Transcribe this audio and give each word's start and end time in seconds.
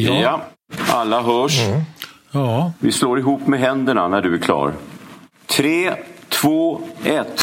Ja. 0.00 0.20
ja. 0.20 0.42
alla 0.88 1.22
hörs. 1.22 1.60
Mm. 1.60 1.80
Ja. 2.32 2.72
Vi 2.78 2.92
slår 2.92 3.18
ihop 3.18 3.46
med 3.46 3.60
händerna 3.60 4.08
när 4.08 4.22
du 4.22 4.34
är 4.34 4.38
klar. 4.38 4.74
Tre, 5.46 5.92
två, 6.28 6.80
ett. 7.04 7.42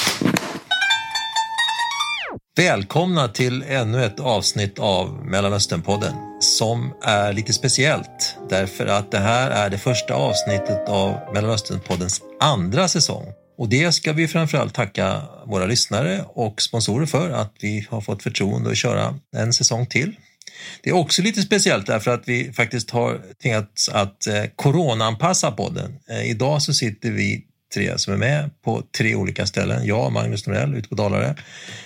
Välkomna 2.57 3.27
till 3.27 3.63
ännu 3.67 4.03
ett 4.03 4.19
avsnitt 4.19 4.79
av 4.79 5.25
Mellanösternpodden 5.25 6.13
som 6.39 6.93
är 7.01 7.33
lite 7.33 7.53
speciellt 7.53 8.37
därför 8.49 8.85
att 8.85 9.11
det 9.11 9.19
här 9.19 9.51
är 9.51 9.69
det 9.69 9.77
första 9.77 10.13
avsnittet 10.13 10.89
av 10.89 11.19
Mellanösternpoddens 11.33 12.21
andra 12.39 12.87
säsong. 12.87 13.25
Och 13.57 13.69
det 13.69 13.91
ska 13.91 14.13
vi 14.13 14.27
framförallt 14.27 14.73
tacka 14.73 15.21
våra 15.45 15.65
lyssnare 15.65 16.25
och 16.27 16.61
sponsorer 16.61 17.05
för 17.05 17.29
att 17.29 17.53
vi 17.61 17.87
har 17.89 18.01
fått 18.01 18.23
förtroende 18.23 18.69
att 18.69 18.77
köra 18.77 19.15
en 19.35 19.53
säsong 19.53 19.85
till. 19.85 20.15
Det 20.83 20.89
är 20.89 20.93
också 20.93 21.21
lite 21.21 21.41
speciellt 21.41 21.85
därför 21.85 22.11
att 22.11 22.23
vi 22.25 22.53
faktiskt 22.53 22.89
har 22.89 23.21
tvingats 23.41 23.89
att 23.89 24.27
eh, 24.27 24.43
coronaanpassa 24.55 25.51
podden. 25.51 25.99
Eh, 26.09 26.29
idag 26.29 26.61
så 26.61 26.73
sitter 26.73 27.11
vi 27.11 27.43
tre 27.73 27.97
som 27.97 28.13
är 28.13 28.17
med 28.17 28.49
på 28.61 28.83
tre 28.97 29.15
olika 29.15 29.45
ställen. 29.45 29.85
Jag, 29.85 30.11
Magnus 30.11 30.47
Norell 30.47 30.75
ute 30.75 30.89
på 30.89 30.95
Dalarö, 30.95 31.33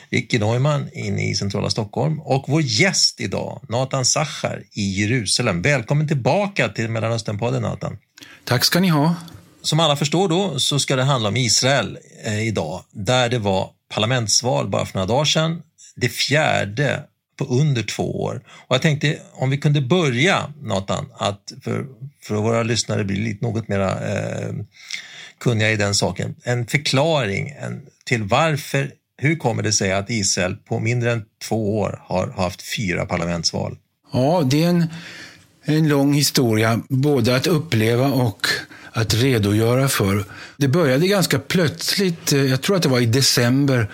Icke 0.09 0.39
Neumann 0.39 0.89
inne 0.93 1.29
i 1.29 1.35
centrala 1.35 1.69
Stockholm 1.69 2.19
och 2.19 2.45
vår 2.47 2.61
gäst 2.61 3.21
idag, 3.21 3.61
Nathan 3.69 4.05
Sachar 4.05 4.63
i 4.71 5.01
Jerusalem. 5.01 5.61
Välkommen 5.61 6.07
tillbaka 6.07 6.69
till 6.69 6.89
Mellanösternpodden 6.89 7.61
Nathan. 7.61 7.97
Tack 8.43 8.63
ska 8.65 8.79
ni 8.79 8.87
ha. 8.87 9.15
Som 9.61 9.79
alla 9.79 9.95
förstår 9.95 10.29
då 10.29 10.59
så 10.59 10.79
ska 10.79 10.95
det 10.95 11.03
handla 11.03 11.29
om 11.29 11.37
Israel 11.37 11.97
eh, 12.25 12.47
idag, 12.47 12.83
där 12.91 13.29
det 13.29 13.39
var 13.39 13.69
parlamentsval 13.93 14.69
bara 14.69 14.85
för 14.85 14.97
några 14.97 15.07
dagar 15.07 15.25
sedan. 15.25 15.61
Det 15.95 16.09
fjärde 16.09 17.03
på 17.45 17.53
under 17.53 17.83
två 17.83 18.21
år. 18.23 18.41
Och 18.47 18.75
jag 18.75 18.81
tänkte 18.81 19.19
om 19.33 19.49
vi 19.49 19.57
kunde 19.57 19.81
börja, 19.81 20.53
Nathan, 20.61 21.05
att 21.17 21.53
för, 21.63 21.85
för 22.23 22.35
våra 22.35 22.63
lyssnare 22.63 23.03
blir 23.03 23.17
lite 23.17 23.45
något 23.45 23.67
mera 23.67 23.91
eh, 23.91 24.53
kunniga 25.39 25.71
i 25.71 25.75
den 25.75 25.95
saken, 25.95 26.35
en 26.43 26.67
förklaring 26.67 27.55
en, 27.61 27.81
till 28.05 28.23
varför, 28.23 28.91
hur 29.17 29.35
kommer 29.35 29.63
det 29.63 29.73
sig 29.73 29.93
att 29.93 30.09
Israel 30.09 30.55
på 30.55 30.79
mindre 30.79 31.11
än 31.11 31.23
två 31.47 31.79
år 31.79 32.01
har 32.05 32.33
haft 32.37 32.61
fyra 32.61 33.05
parlamentsval? 33.05 33.77
Ja, 34.13 34.43
det 34.45 34.63
är 34.63 34.69
en, 34.69 34.87
en 35.63 35.87
lång 35.87 36.13
historia, 36.13 36.81
både 36.89 37.35
att 37.35 37.47
uppleva 37.47 38.07
och 38.07 38.47
att 38.91 39.13
redogöra 39.13 39.87
för. 39.87 40.25
Det 40.57 40.67
började 40.67 41.07
ganska 41.07 41.39
plötsligt, 41.39 42.33
eh, 42.33 42.45
jag 42.45 42.61
tror 42.61 42.75
att 42.75 42.83
det 42.83 42.89
var 42.89 42.99
i 42.99 43.05
december 43.05 43.91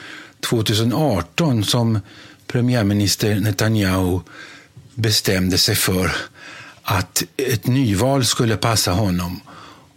2018 0.49 1.63
som 1.63 1.99
premiärminister 2.47 3.39
Netanyahu 3.39 4.19
bestämde 4.95 5.57
sig 5.57 5.75
för 5.75 6.11
att 6.83 7.23
ett 7.37 7.67
nyval 7.67 8.25
skulle 8.25 8.57
passa 8.57 8.91
honom. 8.91 9.41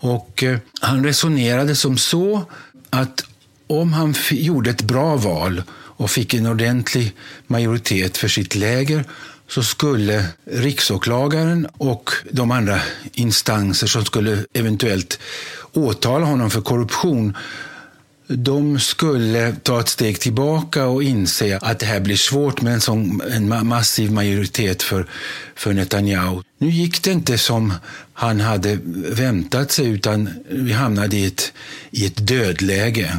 Och 0.01 0.43
eh, 0.43 0.59
han 0.81 1.05
resonerade 1.05 1.77
som 1.77 1.99
så 1.99 2.45
att 2.91 3.25
om 3.67 3.93
han 3.93 4.15
gjorde 4.31 4.71
ett 4.71 4.83
bra 4.83 5.17
val 5.17 5.63
och 5.73 6.11
fick 6.11 6.35
en 6.35 6.47
ordentlig 6.47 7.15
majoritet 7.47 8.17
för 8.17 8.29
sitt 8.29 8.55
läger 8.55 9.05
så 9.49 9.63
skulle 9.63 10.25
riksåklagaren 10.45 11.67
och 11.73 12.11
de 12.31 12.51
andra 12.51 12.81
instanser 13.13 13.87
som 13.87 14.05
skulle 14.05 14.45
eventuellt 14.53 15.19
åtala 15.73 16.27
honom 16.27 16.51
för 16.51 16.61
korruption 16.61 17.37
de 18.31 18.81
skulle 18.81 19.57
ta 19.63 19.81
ett 19.81 19.89
steg 19.89 20.21
tillbaka 20.21 20.87
och 20.87 21.03
inse 21.03 21.59
att 21.63 21.79
det 21.79 21.87
här 21.87 22.01
blir 22.01 22.17
svårt 22.17 22.61
med 22.61 22.73
en 22.73 22.81
sån 22.81 23.23
en 23.31 23.67
massiv 23.67 24.13
majoritet 24.13 24.83
för, 24.83 25.07
för 25.55 25.73
Netanyahu. 25.73 26.43
Nu 26.59 26.71
gick 26.71 27.03
det 27.03 27.11
inte 27.11 27.39
som 27.39 27.75
han 28.13 28.41
hade 28.41 28.79
väntat 29.11 29.71
sig 29.71 29.87
utan 29.87 30.31
vi 30.49 30.73
hamnade 30.73 31.17
i 31.17 31.27
ett, 31.27 31.53
i 31.91 32.07
ett 32.07 32.27
dödläge. 32.27 33.17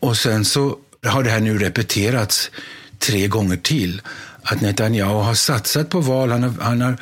Och 0.00 0.16
sen 0.16 0.44
så 0.44 0.76
har 1.06 1.22
det 1.22 1.30
här 1.30 1.40
nu 1.40 1.58
repeterats 1.58 2.50
tre 2.98 3.26
gånger 3.26 3.56
till. 3.56 4.02
Att 4.42 4.60
Netanyahu 4.60 5.22
har 5.22 5.34
satsat 5.34 5.88
på 5.88 6.00
val. 6.00 6.30
Han 6.30 6.42
har, 6.42 6.52
han 6.60 6.80
har, 6.80 6.96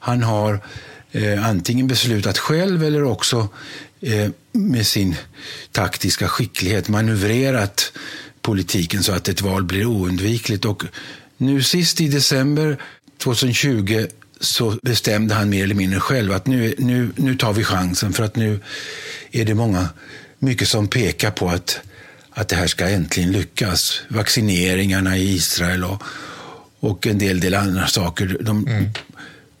han 0.00 0.22
har 0.22 0.60
eh, 1.12 1.48
antingen 1.48 1.86
beslutat 1.86 2.38
själv 2.38 2.84
eller 2.84 3.04
också 3.04 3.38
eh, 3.38 3.48
Eh, 4.06 4.30
med 4.52 4.86
sin 4.86 5.16
taktiska 5.72 6.28
skicklighet 6.28 6.88
manövrerat 6.88 7.92
politiken 8.42 9.02
så 9.02 9.12
att 9.12 9.28
ett 9.28 9.40
val 9.40 9.64
blir 9.64 9.86
oundvikligt. 9.86 10.64
Och 10.64 10.84
nu 11.36 11.62
sist 11.62 12.00
i 12.00 12.08
december 12.08 12.76
2020 13.18 14.06
så 14.40 14.78
bestämde 14.82 15.34
han 15.34 15.48
mer 15.48 15.64
eller 15.64 15.74
mindre 15.74 16.00
själv 16.00 16.32
att 16.32 16.46
nu, 16.46 16.74
nu, 16.78 17.10
nu 17.16 17.36
tar 17.36 17.52
vi 17.52 17.64
chansen 17.64 18.12
för 18.12 18.24
att 18.24 18.36
nu 18.36 18.60
är 19.30 19.44
det 19.44 19.54
många, 19.54 19.88
mycket 20.38 20.68
som 20.68 20.88
pekar 20.88 21.30
på 21.30 21.48
att, 21.48 21.80
att 22.30 22.48
det 22.48 22.56
här 22.56 22.66
ska 22.66 22.88
äntligen 22.88 23.32
lyckas. 23.32 24.02
Vaccineringarna 24.08 25.16
i 25.16 25.34
Israel 25.34 25.84
och, 25.84 26.02
och 26.80 27.06
en 27.06 27.18
del, 27.18 27.40
del 27.40 27.54
andra 27.54 27.86
saker. 27.86 28.36
De, 28.40 28.66
mm 28.66 28.90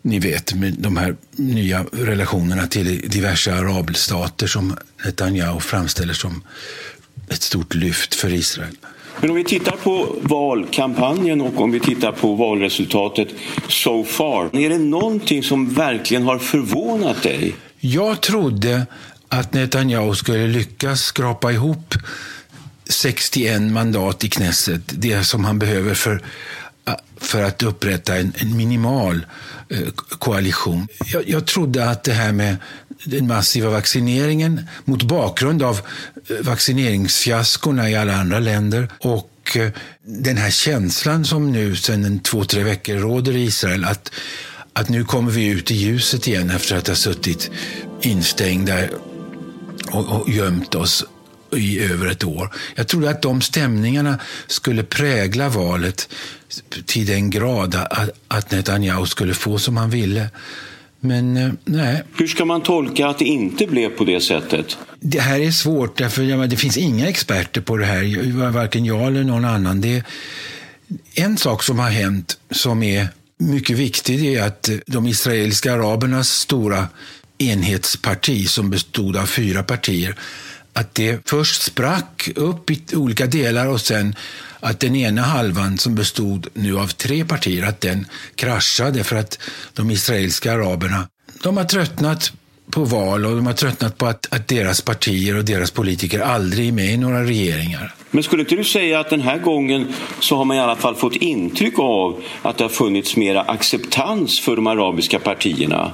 ni 0.04 0.18
vet, 0.18 0.54
med 0.54 0.74
de 0.78 0.96
här 0.96 1.16
nya 1.36 1.84
relationerna 1.92 2.66
till 2.66 3.10
diverse 3.10 3.54
arabstater 3.54 4.46
som 4.46 4.76
Netanyahu 5.04 5.60
framställer 5.60 6.14
som 6.14 6.42
ett 7.28 7.42
stort 7.42 7.74
lyft 7.74 8.14
för 8.14 8.32
Israel. 8.32 8.76
Men 9.20 9.30
om 9.30 9.36
vi 9.36 9.44
tittar 9.44 9.76
på 9.76 10.16
valkampanjen 10.22 11.40
och 11.40 11.60
om 11.60 11.70
vi 11.70 11.80
tittar 11.80 12.12
på 12.12 12.34
valresultatet 12.34 13.28
so 13.68 14.04
far. 14.04 14.50
Är 14.52 14.68
det 14.68 14.78
någonting 14.78 15.42
som 15.42 15.74
verkligen 15.74 16.22
har 16.22 16.38
förvånat 16.38 17.22
dig? 17.22 17.54
Jag 17.80 18.20
trodde 18.20 18.86
att 19.28 19.52
Netanyahu 19.52 20.14
skulle 20.14 20.46
lyckas 20.46 21.00
skrapa 21.00 21.52
ihop 21.52 21.94
61 22.88 23.62
mandat 23.62 24.24
i 24.24 24.28
Knesset, 24.28 24.82
det 24.86 25.24
som 25.24 25.44
han 25.44 25.58
behöver 25.58 25.94
för, 25.94 26.22
för 27.16 27.42
att 27.42 27.62
upprätta 27.62 28.16
en, 28.16 28.32
en 28.36 28.56
minimal 28.56 29.26
Eh, 29.68 29.88
koalition. 30.18 30.88
Jag, 31.12 31.28
jag 31.28 31.46
trodde 31.46 31.90
att 31.90 32.04
det 32.04 32.12
här 32.12 32.32
med 32.32 32.56
den 33.04 33.26
massiva 33.26 33.70
vaccineringen 33.70 34.68
mot 34.84 35.02
bakgrund 35.02 35.62
av 35.62 35.80
eh, 36.28 36.36
vaccineringsfiaskorna 36.40 37.90
i 37.90 37.96
alla 37.96 38.16
andra 38.16 38.38
länder 38.38 38.88
och 39.00 39.56
eh, 39.56 39.70
den 40.02 40.36
här 40.36 40.50
känslan 40.50 41.24
som 41.24 41.52
nu 41.52 41.76
sedan 41.76 42.20
två, 42.20 42.44
tre 42.44 42.62
veckor 42.62 42.94
råder 42.94 43.36
i 43.36 43.42
Israel 43.42 43.84
att, 43.84 44.12
att 44.72 44.88
nu 44.88 45.04
kommer 45.04 45.30
vi 45.30 45.46
ut 45.46 45.70
i 45.70 45.74
ljuset 45.74 46.26
igen 46.26 46.50
efter 46.50 46.76
att 46.76 46.88
ha 46.88 46.94
suttit 46.94 47.50
instängda 48.00 48.74
och, 49.92 50.20
och 50.20 50.28
gömt 50.28 50.74
oss 50.74 51.04
i 51.56 51.80
över 51.80 52.06
ett 52.06 52.24
år. 52.24 52.50
Jag 52.74 52.88
trodde 52.88 53.10
att 53.10 53.22
de 53.22 53.40
stämningarna 53.40 54.18
skulle 54.46 54.82
prägla 54.82 55.48
valet 55.48 56.08
till 56.86 57.06
den 57.06 57.30
grad 57.30 57.78
att 58.28 58.50
Netanyahu 58.50 59.06
skulle 59.06 59.34
få 59.34 59.58
som 59.58 59.76
han 59.76 59.90
ville. 59.90 60.30
Men 61.00 61.36
eh, 61.36 61.52
nej. 61.64 62.02
Hur 62.16 62.26
ska 62.26 62.44
man 62.44 62.62
tolka 62.62 63.06
att 63.06 63.18
det 63.18 63.24
inte 63.24 63.66
blev 63.66 63.88
på 63.88 64.04
det 64.04 64.20
sättet? 64.20 64.78
Det 65.00 65.20
här 65.20 65.40
är 65.40 65.50
svårt, 65.50 65.98
därför 65.98 66.46
det 66.46 66.56
finns 66.56 66.76
inga 66.76 67.08
experter 67.08 67.60
på 67.60 67.76
det 67.76 67.84
här, 67.84 68.50
varken 68.50 68.84
jag 68.84 69.06
eller 69.06 69.24
någon 69.24 69.44
annan. 69.44 69.80
Det 69.80 70.04
en 71.14 71.36
sak 71.36 71.62
som 71.62 71.78
har 71.78 71.90
hänt 71.90 72.38
som 72.50 72.82
är 72.82 73.08
mycket 73.38 73.78
viktig 73.78 74.34
är 74.34 74.42
att 74.42 74.70
de 74.86 75.06
israeliska 75.06 75.72
arabernas 75.72 76.28
stora 76.28 76.88
enhetsparti 77.38 78.48
som 78.48 78.70
bestod 78.70 79.16
av 79.16 79.26
fyra 79.26 79.62
partier 79.62 80.14
att 80.74 80.94
det 80.94 81.28
först 81.28 81.62
sprack 81.62 82.30
upp 82.36 82.70
i 82.70 82.82
olika 82.96 83.26
delar 83.26 83.66
och 83.66 83.80
sen 83.80 84.14
att 84.60 84.80
den 84.80 84.96
ena 84.96 85.22
halvan 85.22 85.78
som 85.78 85.94
bestod 85.94 86.46
nu 86.54 86.78
av 86.78 86.88
tre 86.88 87.24
partier, 87.24 87.66
att 87.66 87.80
den 87.80 88.06
kraschade 88.34 89.04
för 89.04 89.16
att 89.16 89.38
de 89.72 89.90
israeliska 89.90 90.52
araberna, 90.52 91.08
de 91.42 91.56
har 91.56 91.64
tröttnat 91.64 92.32
på 92.70 92.84
val 92.84 93.26
och 93.26 93.36
de 93.36 93.46
har 93.46 93.52
tröttnat 93.52 93.98
på 93.98 94.06
att, 94.06 94.34
att 94.34 94.48
deras 94.48 94.80
partier 94.80 95.36
och 95.36 95.44
deras 95.44 95.70
politiker 95.70 96.20
aldrig 96.20 96.68
är 96.68 96.72
med 96.72 96.90
i 96.92 96.96
några 96.96 97.24
regeringar. 97.24 97.94
Men 98.10 98.22
skulle 98.22 98.42
inte 98.42 98.56
du 98.56 98.64
säga 98.64 99.00
att 99.00 99.10
den 99.10 99.20
här 99.20 99.38
gången 99.38 99.92
så 100.20 100.36
har 100.36 100.44
man 100.44 100.56
i 100.56 100.60
alla 100.60 100.76
fall 100.76 100.94
fått 100.94 101.16
intryck 101.16 101.78
av 101.78 102.22
att 102.42 102.58
det 102.58 102.64
har 102.64 102.68
funnits 102.68 103.16
mera 103.16 103.40
acceptans 103.40 104.40
för 104.40 104.56
de 104.56 104.66
arabiska 104.66 105.18
partierna? 105.18 105.92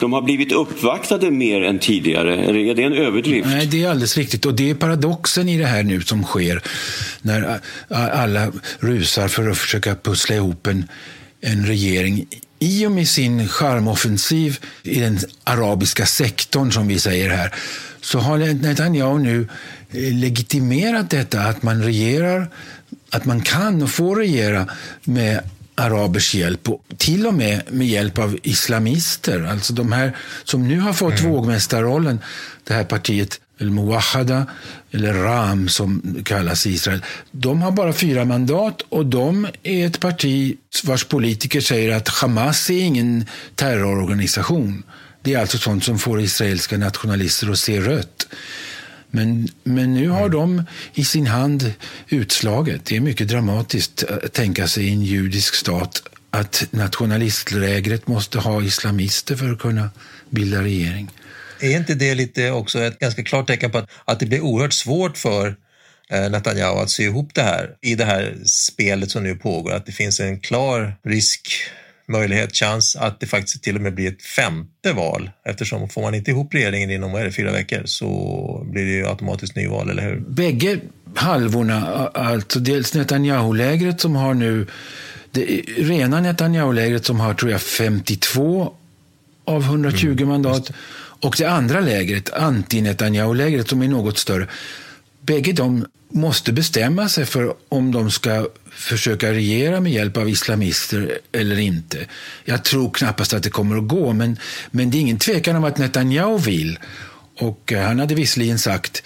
De 0.00 0.12
har 0.12 0.22
blivit 0.22 0.52
uppvaktade 0.52 1.30
mer 1.30 1.62
än 1.62 1.78
tidigare, 1.78 2.36
eller 2.36 2.58
är 2.58 2.74
det 2.74 2.82
en 2.82 2.92
överdrift? 2.92 3.48
Nej, 3.48 3.66
det 3.66 3.84
är 3.84 3.90
alldeles 3.90 4.16
riktigt 4.16 4.46
och 4.46 4.54
det 4.54 4.70
är 4.70 4.74
paradoxen 4.74 5.48
i 5.48 5.58
det 5.58 5.66
här 5.66 5.82
nu 5.82 6.00
som 6.00 6.24
sker 6.24 6.62
när 7.22 7.60
alla 7.88 8.52
rusar 8.78 9.28
för 9.28 9.50
att 9.50 9.58
försöka 9.58 9.94
pussla 9.94 10.36
ihop 10.36 10.66
en, 10.66 10.88
en 11.40 11.66
regering 11.66 12.26
i 12.58 12.86
och 12.86 12.92
med 12.92 13.08
sin 13.08 13.48
charmoffensiv 13.48 14.58
i 14.82 15.00
den 15.00 15.18
arabiska 15.44 16.06
sektorn, 16.06 16.72
som 16.72 16.88
vi 16.88 16.98
säger 16.98 17.30
här, 17.30 17.54
så 18.00 18.18
har 18.18 18.38
Netanyahu 18.38 19.18
nu 19.18 19.48
eh, 19.90 20.14
legitimerat 20.14 21.10
detta 21.10 21.40
att 21.40 21.62
man 21.62 21.82
regerar, 21.82 22.50
att 23.10 23.24
man 23.24 23.40
kan 23.40 23.82
och 23.82 23.90
får 23.90 24.16
regera 24.16 24.66
med 25.04 25.40
arabers 25.74 26.34
hjälp 26.34 26.68
och 26.68 26.82
till 26.96 27.26
och 27.26 27.34
med 27.34 27.62
med 27.70 27.86
hjälp 27.86 28.18
av 28.18 28.38
islamister. 28.42 29.42
Alltså 29.44 29.72
de 29.72 29.92
här 29.92 30.16
som 30.44 30.68
nu 30.68 30.80
har 30.80 30.92
fått 30.92 31.20
mm. 31.20 31.32
vågmästarrollen, 31.32 32.20
det 32.64 32.74
här 32.74 32.84
partiet 32.84 33.40
eller 33.58 33.70
Muwahada, 33.70 34.46
eller 34.90 35.14
Ram 35.14 35.68
som 35.68 36.22
kallas 36.24 36.66
i 36.66 36.70
Israel. 36.70 37.04
De 37.30 37.62
har 37.62 37.70
bara 37.70 37.92
fyra 37.92 38.24
mandat 38.24 38.82
och 38.88 39.06
de 39.06 39.46
är 39.62 39.86
ett 39.86 40.00
parti 40.00 40.56
vars 40.84 41.04
politiker 41.04 41.60
säger 41.60 41.96
att 41.96 42.08
Hamas 42.08 42.70
är 42.70 42.80
ingen 42.80 43.24
terrororganisation. 43.54 44.82
Det 45.22 45.34
är 45.34 45.40
alltså 45.40 45.58
sånt 45.58 45.84
som 45.84 45.98
får 45.98 46.20
israeliska 46.20 46.78
nationalister 46.78 47.50
att 47.50 47.58
se 47.58 47.80
rött. 47.80 48.26
Men, 49.10 49.48
men 49.64 49.94
nu 49.94 50.08
har 50.08 50.28
de 50.28 50.62
i 50.94 51.04
sin 51.04 51.26
hand 51.26 51.72
utslaget. 52.08 52.84
Det 52.84 52.96
är 52.96 53.00
mycket 53.00 53.28
dramatiskt 53.28 54.04
att 54.04 54.32
tänka 54.32 54.68
sig 54.68 54.84
i 54.84 54.92
en 54.92 55.02
judisk 55.02 55.54
stat 55.54 56.02
att 56.30 56.66
nationalistlägret 56.70 58.06
måste 58.06 58.38
ha 58.38 58.62
islamister 58.62 59.36
för 59.36 59.52
att 59.52 59.58
kunna 59.58 59.90
bilda 60.30 60.62
regering. 60.62 61.10
Är 61.60 61.76
inte 61.76 61.94
det 61.94 62.14
lite 62.14 62.50
också 62.50 62.80
ett 62.80 62.98
ganska 62.98 63.22
klart 63.22 63.46
tecken 63.46 63.70
på 63.70 63.78
att, 63.78 63.90
att 64.04 64.20
det 64.20 64.26
blir 64.26 64.40
oerhört 64.40 64.72
svårt 64.72 65.16
för 65.16 65.56
eh, 66.10 66.30
Netanyahu 66.30 66.80
att 66.80 66.90
sy 66.90 67.02
ihop 67.02 67.34
det 67.34 67.42
här 67.42 67.70
i 67.80 67.94
det 67.94 68.04
här 68.04 68.36
spelet 68.44 69.10
som 69.10 69.22
nu 69.22 69.34
pågår, 69.34 69.72
att 69.72 69.86
det 69.86 69.92
finns 69.92 70.20
en 70.20 70.40
klar 70.40 70.96
risk 71.04 71.50
möjlighet, 72.08 72.56
chans 72.56 72.96
att 72.96 73.20
det 73.20 73.26
faktiskt 73.26 73.62
till 73.62 73.76
och 73.76 73.82
med 73.82 73.94
blir 73.94 74.08
ett 74.08 74.22
femte 74.22 74.92
val. 74.92 75.30
Eftersom 75.44 75.88
får 75.88 76.02
man 76.02 76.14
inte 76.14 76.30
ihop 76.30 76.54
regeringen 76.54 76.90
inom 76.90 77.12
vad 77.12 77.20
är 77.20 77.24
det, 77.24 77.32
fyra 77.32 77.52
veckor 77.52 77.82
så 77.84 78.66
blir 78.72 78.84
det 78.84 78.90
ju 78.90 79.06
automatiskt 79.06 79.56
nyval, 79.56 79.90
eller 79.90 80.02
hur? 80.02 80.20
Bägge 80.28 80.78
halvorna, 81.14 82.08
alltså 82.14 82.58
dels 82.58 82.94
Netanyahu-lägret 82.94 84.00
som 84.00 84.16
har 84.16 84.34
nu 84.34 84.66
det 85.30 85.44
rena 85.76 86.20
Netanyahu-lägret 86.20 87.04
som 87.04 87.20
har, 87.20 87.34
tror 87.34 87.50
jag, 87.50 87.60
52 87.60 88.72
av 89.44 89.62
120 89.62 90.06
mm, 90.06 90.28
mandat 90.28 90.72
och 91.20 91.34
det 91.38 91.44
andra 91.44 91.80
lägret, 91.80 92.30
anti-Netanyahu-lägret, 92.32 93.68
som 93.68 93.82
är 93.82 93.88
något 93.88 94.18
större. 94.18 94.48
Bägge 95.20 95.52
de 95.52 95.86
måste 96.10 96.52
bestämma 96.52 97.08
sig 97.08 97.26
för 97.26 97.54
om 97.68 97.92
de 97.92 98.10
ska 98.10 98.48
försöka 98.70 99.32
regera 99.32 99.80
med 99.80 99.92
hjälp 99.92 100.16
av 100.16 100.28
islamister 100.28 101.18
eller 101.32 101.58
inte. 101.58 102.06
Jag 102.44 102.64
tror 102.64 102.90
knappast 102.90 103.32
att 103.32 103.42
det 103.42 103.50
kommer 103.50 103.76
att 103.76 103.88
gå, 103.88 104.12
men, 104.12 104.36
men 104.70 104.90
det 104.90 104.98
är 104.98 105.00
ingen 105.00 105.18
tvekan 105.18 105.56
om 105.56 105.64
att 105.64 105.78
Netanyahu 105.78 106.38
vill. 106.38 106.78
Och 107.38 107.72
eh, 107.72 107.82
han 107.82 107.98
hade 107.98 108.14
visserligen 108.14 108.58
sagt 108.58 109.02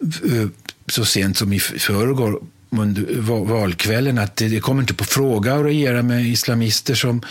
eh, 0.00 0.48
så 0.86 1.04
sent 1.04 1.36
som 1.36 1.52
i 1.52 1.60
förrgår 1.60 2.40
under 2.70 3.20
valkvällen 3.44 4.18
att 4.18 4.36
det 4.36 4.60
kommer 4.60 4.82
inte 4.82 4.94
på 4.94 5.04
fråga 5.04 5.54
att 5.54 5.64
regera 5.64 6.02
med 6.02 6.26
islamister 6.26 6.94
som, 6.94 7.22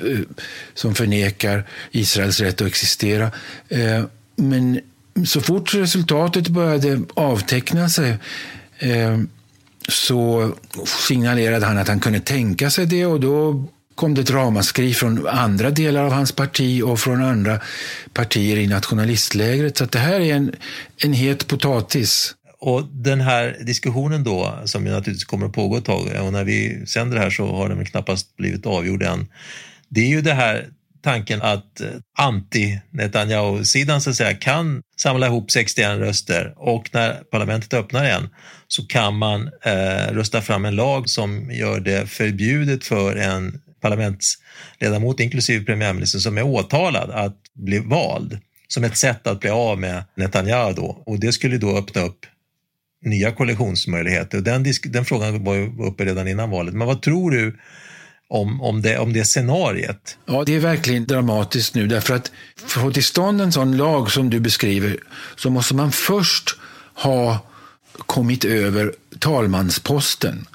eh, 0.00 0.18
som 0.74 0.94
förnekar 0.94 1.68
Israels 1.90 2.40
rätt 2.40 2.60
att 2.60 2.66
existera. 2.66 3.30
Eh, 3.68 4.04
men 4.36 4.80
så 5.26 5.40
fort 5.40 5.74
resultatet 5.74 6.48
började 6.48 7.00
avteckna 7.14 7.88
sig 7.88 8.16
eh, 8.78 9.18
så 9.88 10.52
signalerade 10.86 11.66
han 11.66 11.78
att 11.78 11.88
han 11.88 12.00
kunde 12.00 12.20
tänka 12.20 12.70
sig 12.70 12.86
det 12.86 13.06
och 13.06 13.20
då 13.20 13.64
kom 13.94 14.14
det 14.14 14.20
ett 14.20 14.30
ramaskri 14.30 14.94
från 14.94 15.28
andra 15.28 15.70
delar 15.70 16.04
av 16.04 16.12
hans 16.12 16.32
parti 16.32 16.82
och 16.82 17.00
från 17.00 17.22
andra 17.22 17.60
partier 18.12 18.56
i 18.56 18.66
nationalistlägret. 18.66 19.76
Så 19.76 19.84
det 19.84 19.98
här 19.98 20.20
är 20.20 20.34
en, 20.34 20.54
en 20.98 21.12
het 21.12 21.46
potatis. 21.46 22.34
Och 22.66 22.84
den 22.92 23.20
här 23.20 23.56
diskussionen 23.60 24.24
då, 24.24 24.58
som 24.64 24.86
ju 24.86 24.92
naturligtvis 24.92 25.24
kommer 25.24 25.46
att 25.46 25.52
pågå 25.52 25.76
ett 25.76 25.84
tag, 25.84 26.08
och 26.22 26.32
när 26.32 26.44
vi 26.44 26.86
sänder 26.86 27.16
det 27.16 27.22
här 27.22 27.30
så 27.30 27.46
har 27.46 27.68
den 27.68 27.78
väl 27.78 27.86
knappast 27.86 28.36
blivit 28.36 28.66
avgjord 28.66 29.02
än. 29.02 29.26
Det 29.88 30.00
är 30.00 30.08
ju 30.08 30.20
det 30.20 30.34
här 30.34 30.68
tanken 31.02 31.42
att 31.42 31.80
eh, 31.80 31.88
anti-Netanyahu-sidan 32.18 34.00
så 34.00 34.10
att 34.10 34.16
säga 34.16 34.34
kan 34.34 34.82
samla 34.96 35.26
ihop 35.26 35.50
61 35.50 35.98
röster 35.98 36.54
och 36.56 36.90
när 36.92 37.14
parlamentet 37.14 37.74
öppnar 37.74 38.04
igen 38.04 38.28
så 38.68 38.86
kan 38.86 39.16
man 39.16 39.50
eh, 39.62 40.12
rösta 40.12 40.42
fram 40.42 40.64
en 40.64 40.76
lag 40.76 41.08
som 41.08 41.50
gör 41.50 41.80
det 41.80 42.10
förbjudet 42.10 42.84
för 42.84 43.16
en 43.16 43.60
parlamentsledamot, 43.80 45.20
inklusive 45.20 45.64
premiärministern, 45.64 46.20
som 46.20 46.38
är 46.38 46.42
åtalad 46.42 47.10
att 47.10 47.36
bli 47.54 47.78
vald 47.78 48.38
som 48.68 48.84
ett 48.84 48.96
sätt 48.96 49.26
att 49.26 49.40
bli 49.40 49.50
av 49.50 49.80
med 49.80 50.04
Netanyahu 50.16 50.72
då. 50.72 51.02
Och 51.06 51.20
det 51.20 51.32
skulle 51.32 51.58
då 51.58 51.78
öppna 51.78 52.02
upp 52.02 52.26
nya 53.04 53.32
koalitionsmöjligheter. 53.32 54.40
Den, 54.40 54.64
den 54.84 55.04
frågan 55.04 55.44
var 55.44 55.54
ju 55.54 55.72
uppe 55.78 56.04
redan 56.04 56.28
innan 56.28 56.50
valet. 56.50 56.74
Men 56.74 56.86
vad 56.86 57.02
tror 57.02 57.30
du 57.30 57.56
om, 58.28 58.60
om, 58.62 58.82
det, 58.82 58.98
om 58.98 59.12
det 59.12 59.24
scenariet. 59.24 60.18
Ja, 60.26 60.44
det 60.46 60.54
är 60.54 60.60
verkligen 60.60 61.04
dramatiskt 61.04 61.74
nu 61.74 61.86
därför 61.86 62.14
att 62.14 62.32
för 62.56 62.80
att 62.80 62.84
få 62.84 62.92
till 62.92 63.04
stånd 63.04 63.40
en 63.40 63.52
sån 63.52 63.76
lag 63.76 64.10
som 64.10 64.30
du 64.30 64.40
beskriver 64.40 64.98
så 65.36 65.50
måste 65.50 65.74
man 65.74 65.92
först 65.92 66.56
ha 66.94 67.38
kommit 67.98 68.44
över 68.44 68.92
talmansposten. 69.18 70.46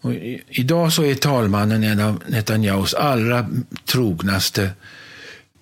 Och 0.00 0.12
idag 0.48 0.92
så 0.92 1.04
är 1.04 1.14
talmannen 1.14 1.84
en 1.84 2.00
av 2.00 2.22
Netanyahus 2.28 2.94
allra 2.94 3.46
trognaste. 3.84 4.70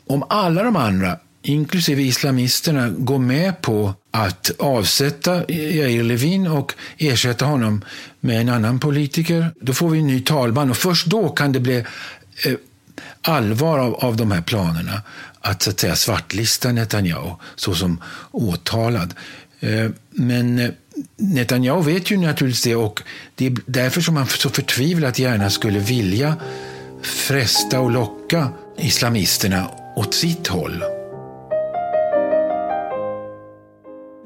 Om 0.06 0.24
alla 0.28 0.62
de 0.62 0.76
andra, 0.76 1.18
inklusive 1.42 2.02
islamisterna, 2.02 2.88
går 2.88 3.18
med 3.18 3.62
på 3.62 3.94
att 4.14 4.50
avsätta 4.58 5.52
Jair 5.52 6.02
Levin 6.02 6.46
och 6.46 6.74
ersätta 6.98 7.44
honom 7.44 7.84
med 8.20 8.40
en 8.40 8.48
annan 8.48 8.80
politiker. 8.80 9.50
Då 9.60 9.72
får 9.72 9.90
vi 9.90 9.98
en 9.98 10.06
ny 10.06 10.20
talman 10.20 10.70
och 10.70 10.76
först 10.76 11.06
då 11.06 11.28
kan 11.28 11.52
det 11.52 11.60
bli 11.60 11.76
eh, 12.46 12.54
allvar 13.22 13.78
av, 13.78 13.94
av 13.94 14.16
de 14.16 14.30
här 14.30 14.42
planerna 14.42 15.02
att, 15.40 15.62
så 15.62 15.70
att 15.70 15.80
säga, 15.80 15.96
svartlista 15.96 16.72
Netanyahu 16.72 17.30
såsom 17.56 18.02
åtalad. 18.30 19.14
Eh, 19.60 19.90
men 20.10 20.58
eh, 20.58 20.70
Netanyahu 21.16 21.82
vet 21.82 22.10
ju 22.10 22.16
naturligtvis 22.16 22.64
det 22.64 22.76
och 22.76 23.02
det 23.34 23.46
är 23.46 23.56
därför 23.66 24.00
som 24.00 24.16
han 24.16 24.26
så 24.26 24.50
förtvivlat 24.50 25.18
gärna 25.18 25.50
skulle 25.50 25.78
vilja 25.78 26.36
fresta 27.02 27.80
och 27.80 27.90
locka 27.90 28.48
islamisterna 28.78 29.70
åt 29.96 30.14
sitt 30.14 30.46
håll. 30.46 31.01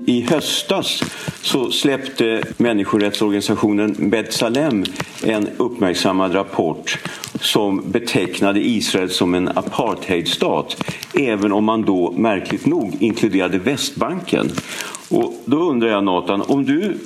I 0.08 0.20
höstas 0.20 1.02
så 1.42 1.70
släppte 1.70 2.42
människorättsorganisationen 2.56 4.10
Betsalem 4.10 4.84
en 5.24 5.48
uppmärksammad 5.56 6.34
rapport 6.34 6.98
som 7.40 7.90
betecknade 7.90 8.60
Israel 8.60 9.10
som 9.10 9.34
en 9.34 9.48
apartheidstat 9.48 10.84
även 11.14 11.52
om 11.52 11.64
man 11.64 11.82
då 11.82 12.12
märkligt 12.12 12.66
nog 12.66 12.96
inkluderade 13.00 13.58
Västbanken. 13.58 14.50
Och 15.08 15.34
då 15.44 15.56
undrar 15.56 15.88
jag 15.88 16.04
Nathan, 16.04 16.42
om 16.42 16.64
du 16.64 16.98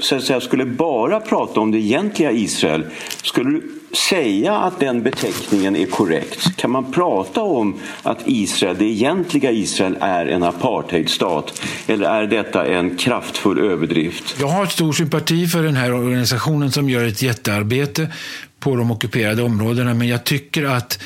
så 0.00 0.16
att 0.16 0.22
säga, 0.22 0.40
skulle 0.40 0.66
bara 0.66 1.20
prata 1.20 1.60
om 1.60 1.70
det 1.70 1.78
egentliga 1.78 2.32
Israel, 2.32 2.86
skulle 3.22 3.50
du 3.50 3.80
säga 3.96 4.56
att 4.56 4.80
den 4.80 5.02
beteckningen 5.02 5.76
är 5.76 5.86
korrekt? 5.86 6.56
Kan 6.56 6.70
man 6.70 6.92
prata 6.92 7.40
om 7.40 7.80
att 8.02 8.18
Israel, 8.24 8.76
det 8.78 8.84
egentliga 8.84 9.50
Israel 9.50 9.96
är 10.00 10.26
en 10.26 10.42
apartheidstat? 10.42 11.62
Eller 11.86 12.08
är 12.08 12.26
detta 12.26 12.66
en 12.66 12.96
kraftfull 12.96 13.58
överdrift? 13.58 14.36
Jag 14.40 14.48
har 14.48 14.66
stor 14.66 14.92
sympati 14.92 15.46
för 15.46 15.62
den 15.62 15.76
här 15.76 15.92
organisationen 15.92 16.72
som 16.72 16.90
gör 16.90 17.04
ett 17.04 17.22
jättearbete 17.22 18.12
på 18.60 18.76
de 18.76 18.90
ockuperade 18.90 19.42
områdena, 19.42 19.94
men 19.94 20.08
jag 20.08 20.24
tycker 20.24 20.64
att 20.64 20.98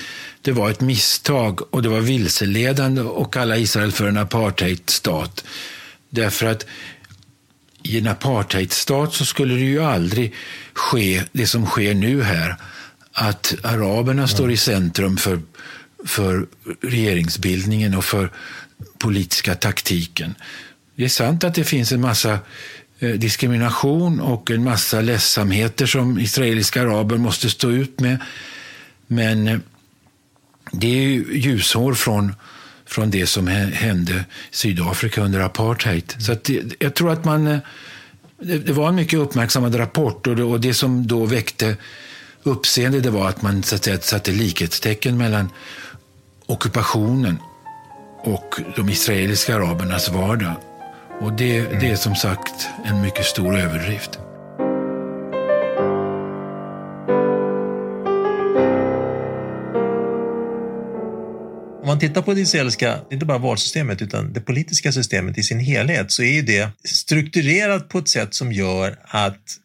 det 0.43 0.53
var 0.53 0.71
ett 0.71 0.81
misstag 0.81 1.75
och 1.75 1.83
det 1.83 1.89
var 1.89 2.01
vilseledande 2.01 3.03
att 3.03 3.31
kalla 3.31 3.57
Israel 3.57 3.93
för 3.93 4.09
en 4.09 4.19
apartheidstat. 4.19 5.45
Därför 6.11 6.47
att 6.47 6.67
i 7.83 7.99
en 7.99 8.07
apartheidstat 8.07 9.15
så 9.15 9.25
skulle 9.25 9.55
det 9.55 9.61
ju 9.61 9.83
aldrig 9.83 10.35
ske 10.73 11.23
det 11.33 11.47
som 11.47 11.67
sker 11.67 11.95
nu 11.95 12.23
här. 12.23 12.57
Att 13.13 13.55
araberna 13.63 14.29
står 14.29 14.51
i 14.51 14.57
centrum 14.57 15.17
för, 15.17 15.41
för 16.07 16.47
regeringsbildningen 16.83 17.95
och 17.95 18.05
för 18.05 18.31
politiska 18.99 19.55
taktiken. 19.55 20.35
Det 20.97 21.05
är 21.05 21.09
sant 21.09 21.45
att 21.45 21.55
det 21.55 21.65
finns 21.65 21.93
en 21.93 22.01
massa 22.01 22.39
eh, 22.99 23.11
diskrimination 23.11 24.21
och 24.21 24.51
en 24.51 24.65
massa 24.65 25.01
ledsamheter 25.01 25.87
som 25.87 26.19
israeliska 26.19 26.83
araber 26.83 27.17
måste 27.17 27.51
stå 27.51 27.71
ut 27.71 28.01
med. 28.01 28.19
Men 29.07 29.49
eh, 29.49 29.59
det 30.73 30.87
är 30.87 31.09
ljushår 31.33 31.95
från 31.95 32.35
från 32.91 33.11
det 33.11 33.27
som 33.27 33.47
hände 33.47 34.13
i 34.13 34.25
Sydafrika 34.51 35.21
under 35.21 35.41
apartheid. 35.41 36.15
Så 36.19 36.37
det, 36.43 36.63
jag 36.79 36.95
tror 36.95 37.13
att 37.13 37.25
man... 37.25 37.47
Eh, 37.47 37.59
det, 38.43 38.73
var 38.73 38.89
en 38.89 38.95
mycket 38.95 39.19
uppmärksammad 39.19 39.79
rapport 39.79 40.27
och 40.27 40.37
det, 40.37 40.43
och 40.43 40.61
det 40.61 40.75
som 40.75 41.07
då 41.07 41.27
väckte 41.27 41.77
uppseende 42.43 43.01
det 43.01 43.11
var 43.11 43.29
att 43.29 43.43
man 43.43 43.63
så 43.63 43.75
att 43.75 43.85
säga, 43.85 43.99
satte 44.01 44.33
likhetstecken 44.33 45.19
mellan 45.19 45.51
ockupationen 46.47 47.39
och 48.19 48.55
de 48.77 48.89
israeliska 48.89 49.57
arabernas 49.57 50.09
vardag. 50.09 50.55
Och 51.21 51.33
det, 51.33 51.61
det 51.81 51.91
är 51.91 51.97
som 51.97 52.15
sagt 52.15 52.69
en 52.85 53.01
mycket 53.01 53.25
stor 53.25 53.59
överdrift. 53.59 54.19
Man 61.91 61.99
tittar 61.99 62.23
på 62.23 62.35
det 62.35 62.41
israeliska, 62.41 63.01
inte 63.11 63.27
bara 63.27 63.39
valsystemet, 63.39 64.03
utan 64.03 64.33
det 64.33 64.41
politiska 64.41 64.93
systemet 64.93 65.39
i 65.39 65.43
sin 65.43 65.59
helhet, 65.59 66.13
så 66.13 66.23
är 66.23 66.33
ju 66.33 66.43
det 66.43 66.71
strukturerat 66.85 67.89
på 67.89 67.99
ett 67.99 68.09
sätt 68.09 68.35
som 68.35 68.53
gör 68.53 68.99
att 69.05 69.57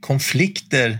konflikter 0.00 0.98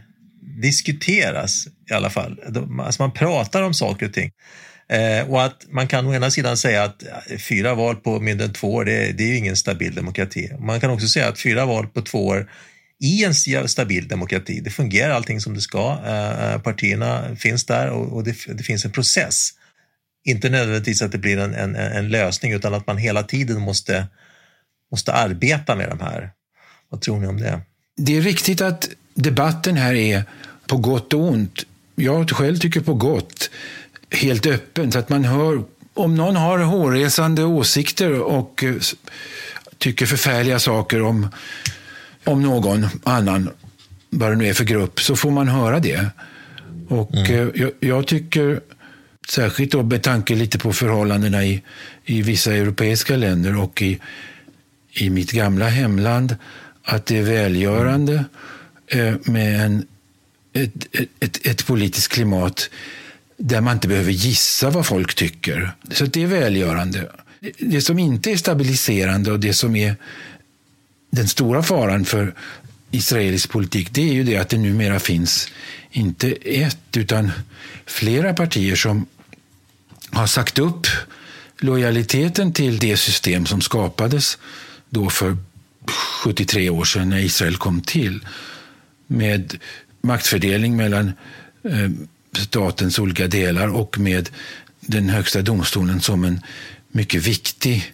diskuteras 0.62 1.66
i 1.90 1.95
alla 1.95 2.11
fall. 2.11 2.40
Alltså 2.81 3.02
man 3.02 3.12
pratar 3.12 3.62
om 3.62 3.75
saker 3.75 4.07
och 4.07 4.12
ting. 4.12 4.31
Eh, 4.88 5.31
och 5.31 5.45
att 5.45 5.66
man 5.71 5.88
kan 5.88 6.07
å 6.07 6.14
ena 6.14 6.31
sidan 6.31 6.57
säga 6.57 6.83
att 6.83 7.02
fyra 7.38 7.75
val 7.75 7.97
på 7.97 8.21
mindre 8.21 8.47
än 8.47 8.52
två 8.52 8.75
år, 8.75 8.85
det, 8.85 9.12
det 9.12 9.25
är 9.25 9.28
ju 9.28 9.37
ingen 9.37 9.57
stabil 9.57 9.95
demokrati. 9.95 10.50
Man 10.59 10.81
kan 10.81 10.90
också 10.90 11.09
säga 11.09 11.28
att 11.28 11.40
fyra 11.40 11.66
val 11.66 11.87
på 11.87 12.02
två 12.02 12.26
år 12.26 12.50
i 13.00 13.25
en 13.25 13.35
stabil 13.69 14.09
demokrati, 14.09 14.61
det 14.61 14.71
fungerar 14.71 15.11
allting 15.14 15.40
som 15.40 15.54
det 15.54 15.61
ska. 15.61 15.99
Eh, 16.07 16.52
eh, 16.52 16.61
partierna 16.61 17.37
finns 17.37 17.64
där 17.64 17.90
och, 17.90 18.12
och 18.16 18.25
det, 18.25 18.37
det, 18.49 18.62
finns 18.62 18.85
en 18.85 18.93
process. 18.93 19.50
Inte 20.25 20.50
nödvändigtvis 20.50 21.02
att 21.02 21.12
det 21.12 21.19
blir 21.19 21.38
en, 21.38 21.54
en, 21.54 21.76
en, 21.76 22.09
lösning 22.09 22.52
utan 22.52 22.75
att 22.75 22.87
man 22.87 22.99
hela 22.99 23.23
tiden 23.23 23.61
måste, 23.61 24.07
måste 24.90 25.12
arbeta 25.12 25.76
med 25.76 25.88
de 25.88 26.00
här. 26.00 26.31
Vad 26.88 27.00
tror 27.00 27.21
ni 27.21 27.26
om 27.26 27.40
det? 27.40 27.61
Det 27.97 28.16
är 28.16 28.21
riktigt 28.21 28.61
att 28.61 28.88
debatten 29.14 29.76
här 29.76 29.95
är 29.95 30.25
på 30.66 30.76
gott 30.76 31.12
och 31.12 31.21
ont. 31.21 31.66
Jag 31.95 32.31
själv 32.31 32.57
tycker 32.57 32.81
på 32.81 32.95
gott 32.95 33.50
helt 34.11 34.47
öppen 34.47 34.93
så 34.93 34.99
att 34.99 35.09
man 35.09 35.25
hör 35.25 35.62
om 35.95 36.14
någon 36.14 36.37
har 36.37 36.59
hårresande 36.59 37.45
åsikter 37.45 38.21
och 38.21 38.64
tycker 39.78 40.07
förfärliga 40.07 40.59
saker 40.59 41.02
om, 41.02 41.28
om 42.25 42.43
någon 42.43 42.87
annan, 43.02 43.50
vad 44.11 44.31
det 44.31 44.37
nu 44.37 44.49
är 44.49 44.54
för 44.54 44.64
grupp, 44.64 45.00
så 45.00 45.16
får 45.16 45.31
man 45.31 45.49
höra 45.49 45.81
det. 45.81 46.07
Och 46.88 47.14
mm. 47.14 47.33
Eh, 47.33 47.49
jag, 47.54 47.71
jag, 47.81 48.07
tycker, 48.07 48.61
särskilt 49.28 49.73
då 49.73 49.83
med 49.83 50.02
tanke 50.02 50.35
lite 50.35 50.59
på 50.59 50.73
förhållandena 50.73 51.45
i, 51.45 51.62
i 52.04 52.23
vissa 52.23 52.54
europeiska 52.54 53.16
länder 53.16 53.59
och 53.59 53.83
i, 53.83 53.99
i 54.93 55.11
mitt 55.11 55.33
gamla 55.33 55.69
hemland, 55.69 56.37
att 56.83 57.07
det 57.07 57.19
är 57.19 57.23
välgörande 57.23 58.25
eh, 58.87 59.14
med 59.25 59.64
en, 59.64 59.87
ett, 60.52 60.87
ett, 61.21 61.47
ett 61.47 61.66
politiskt 61.66 62.09
klimat 62.09 62.71
där 63.37 63.61
man 63.61 63.75
inte 63.75 63.88
behöver 63.88 64.12
gissa 64.12 64.71
vad 64.71 64.87
folk 64.87 65.14
tycker. 65.14 65.73
Så 65.90 66.04
det 66.04 66.23
är 66.23 66.26
välgörande. 66.26 67.11
Det 67.59 67.81
som 67.81 67.99
inte 67.99 68.31
är 68.31 68.37
stabiliserande 68.37 69.33
och 69.33 69.40
det 69.40 69.54
som 69.54 69.76
är 69.76 69.97
den 71.11 71.28
stora 71.28 71.62
faran 71.62 72.04
för 72.04 72.35
israelisk 72.90 73.50
politik, 73.50 73.88
det 73.93 74.09
är 74.11 74.12
ju 74.12 74.25
det 74.25 74.37
att 74.37 74.49
det 74.49 74.59
numera 74.59 74.99
finns 74.99 75.49
inte 75.90 76.33
ett 76.33 76.97
utan 76.97 77.31
flera 77.87 78.35
partier 78.35 78.76
som 78.76 79.07
har 80.14 80.26
sagt 80.26 80.59
upp 80.59 80.87
lojaliteten 81.59 82.52
till 82.52 82.78
det 82.78 82.97
system 82.97 83.47
som 83.47 83.61
skapades 83.61 84.38
då 84.90 85.11
för 85.11 85.37
73 86.23 86.71
år 86.71 86.85
sedan 86.85 87.09
när 87.11 87.18
Israel 87.18 87.56
kom 87.56 87.80
till 87.80 88.26
med 89.06 89.59
maktfördelning 90.00 90.76
mellan 90.76 91.12
eh, 91.64 91.90
statens 92.38 92.99
olika 92.99 93.26
delar 93.26 93.68
och 93.68 93.99
med 93.99 94.30
den 94.80 95.09
högsta 95.09 95.42
domstolen 95.42 96.00
som 96.00 96.25
en 96.25 96.40
mycket 96.92 97.26
viktig, 97.26 97.92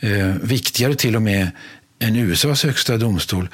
eh, 0.00 0.34
viktigare 0.42 0.94
till 0.94 1.16
och 1.16 1.22
med 1.22 1.50
än 1.98 2.16
USAs 2.16 2.62
högsta 2.62 2.96
domstol. 2.96 3.48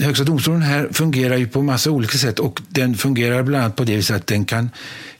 Högsta 0.00 0.24
domstolen 0.24 0.62
här 0.62 0.88
fungerar 0.92 1.36
ju 1.36 1.48
på 1.48 1.62
massa 1.62 1.90
olika 1.90 2.18
sätt 2.18 2.38
och 2.38 2.60
den 2.68 2.94
fungerar 2.94 3.42
bland 3.42 3.64
annat 3.64 3.76
på 3.76 3.84
det 3.84 3.96
viset 3.96 4.16
att 4.16 4.26
den 4.26 4.44
kan 4.44 4.70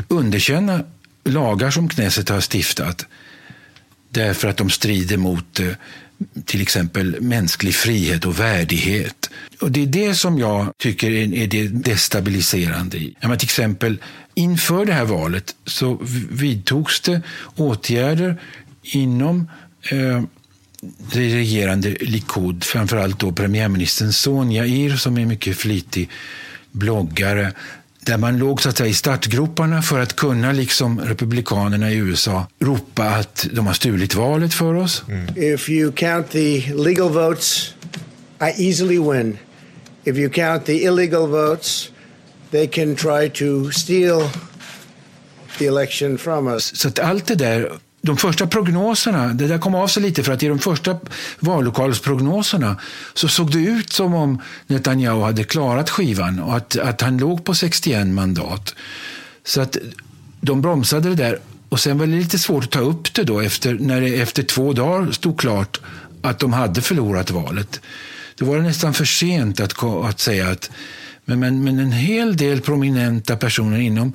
underkänna 0.09 0.85
lagar 1.29 1.71
som 1.71 1.89
Knesset 1.89 2.29
har 2.29 2.41
stiftat 2.41 3.07
därför 4.11 4.49
att 4.49 4.57
de 4.57 4.71
strider 4.71 5.17
mot 5.17 5.61
eh, 5.61 5.67
till 6.45 6.63
exempel 6.63 7.21
mänsklig 7.21 7.75
frihet 7.75 8.25
och 8.25 8.41
värdighet. 8.41 9.31
Och 9.61 9.73
Det 9.73 9.83
är 9.83 9.87
det 9.87 10.15
som 10.15 10.39
jag 10.39 10.73
tycker 10.79 11.11
är 11.11 11.47
det 11.47 11.69
destabiliserande. 11.69 12.97
I. 12.97 13.17
till 13.21 13.47
exempel 13.47 13.99
inför 14.35 14.85
det 14.85 14.93
här 14.93 15.05
valet 15.05 15.55
så 15.67 15.99
vidtogs 16.31 17.01
det 17.01 17.23
åtgärder 17.57 18.41
inom 18.83 19.51
eh, 19.91 20.23
det 21.13 21.35
regerande 21.35 21.97
Likud, 22.01 22.65
framförallt 22.65 23.19
då 23.19 23.33
premiärministern 23.33 24.13
Sonja 24.13 24.67
Ir 24.67 24.97
som 24.97 25.19
är 25.19 25.27
mycket 25.27 25.57
flitig 25.57 26.11
bloggare, 26.73 27.53
där 28.09 28.19
man 28.19 28.39
låg 28.39 28.63
så 28.63 28.69
att 28.69 28.77
säga, 28.77 28.89
i 28.89 28.95
startgroparna 28.95 29.83
för 29.83 30.01
att 30.01 30.17
kunna, 30.17 30.53
liksom 30.53 31.01
republikanerna 31.01 31.91
i 31.91 31.97
USA, 31.97 32.47
ropa 32.61 33.05
att 33.05 33.47
de 33.53 33.67
har 33.67 33.75
stulit 33.75 34.15
valet 34.15 34.55
för 34.55 34.75
oss. 34.75 35.05
Mm. 35.09 35.55
If 35.55 35.69
you 35.69 35.93
count 35.93 36.31
the 36.31 36.73
legal 36.75 37.09
votes, 37.09 37.75
I 38.41 38.69
easily 38.69 38.99
win. 38.99 39.39
If 40.05 40.17
you 40.17 40.31
count 40.31 40.65
the 40.65 40.85
illegal 40.85 41.27
votes, 41.27 41.91
they 42.51 42.67
can 42.67 42.97
try 42.97 43.31
to 43.31 43.71
steal 43.71 44.31
the 45.59 45.67
election 45.67 46.19
from 46.19 46.49
us. 46.49 46.77
Så 46.77 46.89
att 46.89 46.99
allt 46.99 47.27
det 47.27 47.35
där 47.35 47.73
de 48.01 48.17
första 48.17 48.47
prognoserna, 48.47 49.27
det 49.27 49.47
där 49.47 49.59
kom 49.59 49.75
av 49.75 49.87
sig 49.87 50.03
lite 50.03 50.23
för 50.23 50.33
att 50.33 50.43
i 50.43 50.49
de 50.49 50.59
första 50.59 50.99
vallokalsprognoserna 51.41 52.77
så 53.15 53.29
såg 53.29 53.53
det 53.53 53.59
ut 53.59 53.93
som 53.93 54.15
om 54.15 54.43
Netanyahu 54.67 55.23
hade 55.23 55.45
klarat 55.45 55.91
skivan 55.91 56.41
och 56.41 56.57
att, 56.57 56.79
att 56.79 57.01
han 57.01 57.19
låg 57.19 57.45
på 57.45 57.55
61 57.55 58.07
mandat. 58.07 58.75
Så 59.45 59.61
att 59.61 59.77
de 60.41 60.63
bromsade 60.63 61.09
det 61.09 61.15
där 61.15 61.39
och 61.69 61.81
sen 61.81 61.99
var 61.99 62.07
det 62.07 62.13
lite 62.13 62.39
svårt 62.39 62.65
att 62.65 62.71
ta 62.71 62.81
upp 62.81 63.15
det 63.15 63.25
då 63.25 63.41
efter, 63.41 63.75
när 63.75 64.01
det 64.01 64.21
efter 64.21 64.43
två 64.43 64.73
dagar 64.73 65.13
stod 65.13 65.41
klart 65.41 65.81
att 66.23 66.39
de 66.39 66.53
hade 66.53 66.83
förlorat 66.83 67.31
valet. 67.31 67.81
Då 68.37 68.47
var 68.47 68.57
det 68.57 68.63
nästan 68.63 68.95
för 68.95 69.05
sent 69.05 69.61
att, 69.61 69.83
att 69.83 70.21
säga 70.21 70.49
att 70.49 70.71
men, 71.25 71.41
men, 71.41 71.65
men 71.65 71.79
en 71.79 71.93
hel 71.93 72.37
del 72.37 72.61
prominenta 72.61 73.37
personer 73.37 73.79
inom, 73.79 74.13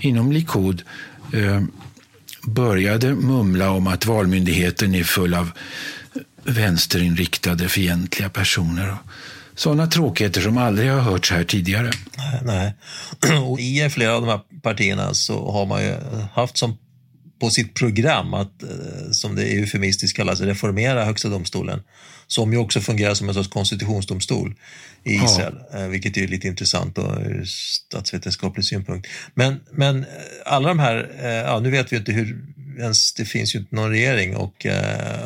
inom 0.00 0.32
Likud 0.32 0.82
eh, 1.32 1.62
började 2.48 3.14
mumla 3.14 3.70
om 3.70 3.86
att 3.86 4.06
Valmyndigheten 4.06 4.94
är 4.94 5.04
full 5.04 5.34
av 5.34 5.50
vänsterinriktade 6.44 7.68
fientliga 7.68 8.28
personer. 8.28 8.96
Sådana 9.54 9.86
tråkigheter 9.86 10.40
som 10.40 10.58
aldrig 10.58 10.90
har 10.90 11.00
hörts 11.00 11.30
här 11.30 11.44
tidigare. 11.44 11.90
Nej, 12.42 12.74
Och 13.46 13.60
I 13.60 13.90
flera 13.90 14.14
av 14.14 14.20
de 14.20 14.28
här 14.30 14.40
partierna 14.62 15.14
så 15.14 15.52
har 15.52 15.66
man 15.66 15.82
ju 15.82 15.94
haft 16.34 16.58
som 16.58 16.78
på 17.40 17.50
sitt 17.50 17.74
program 17.74 18.34
att, 18.34 18.62
eh, 18.62 19.10
som 19.10 19.36
det 19.36 19.42
eufemistiskt 19.42 20.16
kallas, 20.16 20.40
reformera 20.40 21.04
Högsta 21.04 21.28
domstolen, 21.28 21.82
som 22.26 22.52
ju 22.52 22.58
också 22.58 22.80
fungerar 22.80 23.14
som 23.14 23.28
en 23.28 23.34
sorts 23.34 23.48
konstitutionsdomstol 23.48 24.54
i 25.04 25.14
Israel, 25.14 25.54
ja. 25.72 25.78
Eh, 25.78 25.88
vilket 25.88 26.16
är 26.16 26.28
lite 26.28 26.48
intressant 26.48 26.98
ur 26.98 27.44
statsvetenskaplig 27.44 28.64
synpunkt. 28.64 29.08
Men, 29.34 29.60
men 29.72 29.98
eh, 29.98 30.06
alla 30.44 30.68
de 30.68 30.78
här, 30.78 31.10
ja, 31.46 31.60
nu 31.60 31.70
vet 31.70 31.92
vi 31.92 31.96
inte 31.96 32.12
hur, 32.12 32.44
ens, 32.78 33.12
det 33.12 33.24
finns 33.24 33.54
ju 33.54 33.58
inte 33.58 33.74
någon 33.74 33.90
regering 33.90 34.36
och, 34.36 34.66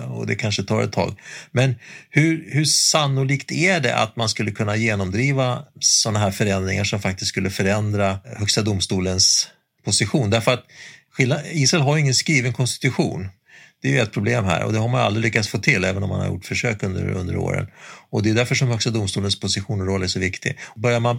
och 0.08 0.26
det 0.26 0.34
kanske 0.34 0.62
tar 0.62 0.82
ett 0.82 0.92
tag. 0.92 1.20
Men 1.50 1.74
hur, 2.10 2.48
hur 2.52 2.64
sannolikt 2.64 3.52
är 3.52 3.80
det 3.80 3.96
att 3.96 4.16
man 4.16 4.28
skulle 4.28 4.50
kunna 4.50 4.76
genomdriva 4.76 5.64
sådana 5.80 6.18
här 6.18 6.30
förändringar 6.30 6.84
som 6.84 7.00
faktiskt 7.00 7.28
skulle 7.28 7.50
förändra 7.50 8.18
Högsta 8.24 8.62
domstolens 8.62 9.48
position? 9.84 10.30
Därför 10.30 10.52
att 10.52 10.64
Israel 11.52 11.82
har 11.82 11.98
ingen 11.98 12.14
skriven 12.14 12.52
konstitution. 12.52 13.28
Det 13.82 13.88
är 13.88 13.92
ju 13.92 14.00
ett 14.00 14.12
problem 14.12 14.44
här 14.44 14.64
och 14.64 14.72
det 14.72 14.78
har 14.78 14.88
man 14.88 15.00
aldrig 15.00 15.24
lyckats 15.24 15.48
få 15.48 15.58
till 15.58 15.84
även 15.84 16.02
om 16.02 16.08
man 16.08 16.20
har 16.20 16.26
gjort 16.26 16.44
försök 16.44 16.82
under, 16.82 17.10
under 17.10 17.36
åren. 17.36 17.66
Och 18.10 18.22
det 18.22 18.30
är 18.30 18.34
därför 18.34 18.54
som 18.54 18.68
Högsta 18.68 18.90
domstolens 18.90 19.40
position 19.40 19.80
och 19.80 19.86
roll 19.86 20.02
är 20.02 20.06
så 20.06 20.18
viktig. 20.18 20.58
Börjar 20.76 21.00
man 21.00 21.18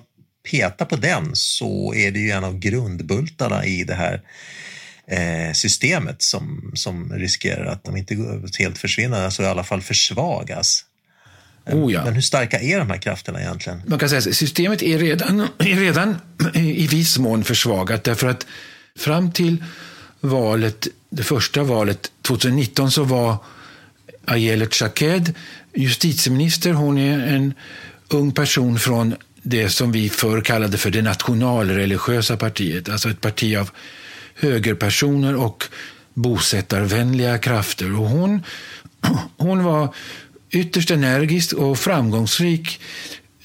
peta 0.51 0.85
på 0.85 0.95
den 0.95 1.31
så 1.33 1.93
är 1.93 2.11
det 2.11 2.19
ju 2.19 2.31
en 2.31 2.43
av 2.43 2.59
grundbultarna 2.59 3.65
i 3.65 3.83
det 3.83 3.93
här 3.93 4.21
eh, 5.07 5.53
systemet 5.53 6.21
som, 6.21 6.71
som 6.75 7.13
riskerar 7.13 7.65
att 7.65 7.83
de 7.83 7.97
inte 7.97 8.15
helt 8.59 8.77
försvinner, 8.77 9.25
alltså 9.25 9.43
i 9.43 9.45
alla 9.45 9.63
fall 9.63 9.81
försvagas. 9.81 10.85
Oh 11.65 11.93
ja. 11.93 12.05
Men 12.05 12.13
hur 12.13 12.21
starka 12.21 12.59
är 12.59 12.79
de 12.79 12.89
här 12.89 12.97
krafterna 12.97 13.41
egentligen? 13.41 13.81
Man 13.87 13.99
kan 13.99 14.09
säga 14.09 14.19
att 14.19 14.35
systemet 14.35 14.81
är 14.81 14.97
redan, 14.97 15.39
är 15.59 15.79
redan 15.79 16.15
i 16.53 16.87
viss 16.87 17.17
mån 17.17 17.43
försvagat 17.43 18.03
därför 18.03 18.27
att 18.27 18.45
Fram 18.99 19.31
till 19.31 19.63
valet, 20.19 20.87
det 21.09 21.23
första 21.23 21.63
valet 21.63 22.11
2019 22.21 22.91
så 22.91 23.03
var 23.03 23.37
Ayelet 24.25 24.73
Shaked 24.73 25.33
justitieminister. 25.73 26.73
Hon 26.73 26.97
är 26.97 27.19
en 27.19 27.53
ung 28.09 28.31
person 28.31 28.79
från 28.79 29.15
det 29.41 29.69
som 29.69 29.91
vi 29.91 30.09
förr 30.09 30.41
kallade 30.41 30.77
för 30.77 30.91
det 30.91 31.01
nationalreligiösa 31.01 32.37
partiet. 32.37 32.89
Alltså 32.89 33.09
ett 33.09 33.21
parti 33.21 33.57
av 33.57 33.69
högerpersoner 34.35 35.35
och 35.35 35.63
bosättarvänliga 36.13 37.37
krafter. 37.37 37.99
Och 37.99 38.09
hon, 38.09 38.43
hon 39.37 39.63
var 39.63 39.95
ytterst 40.49 40.91
energisk 40.91 41.53
och 41.53 41.79
framgångsrik 41.79 42.81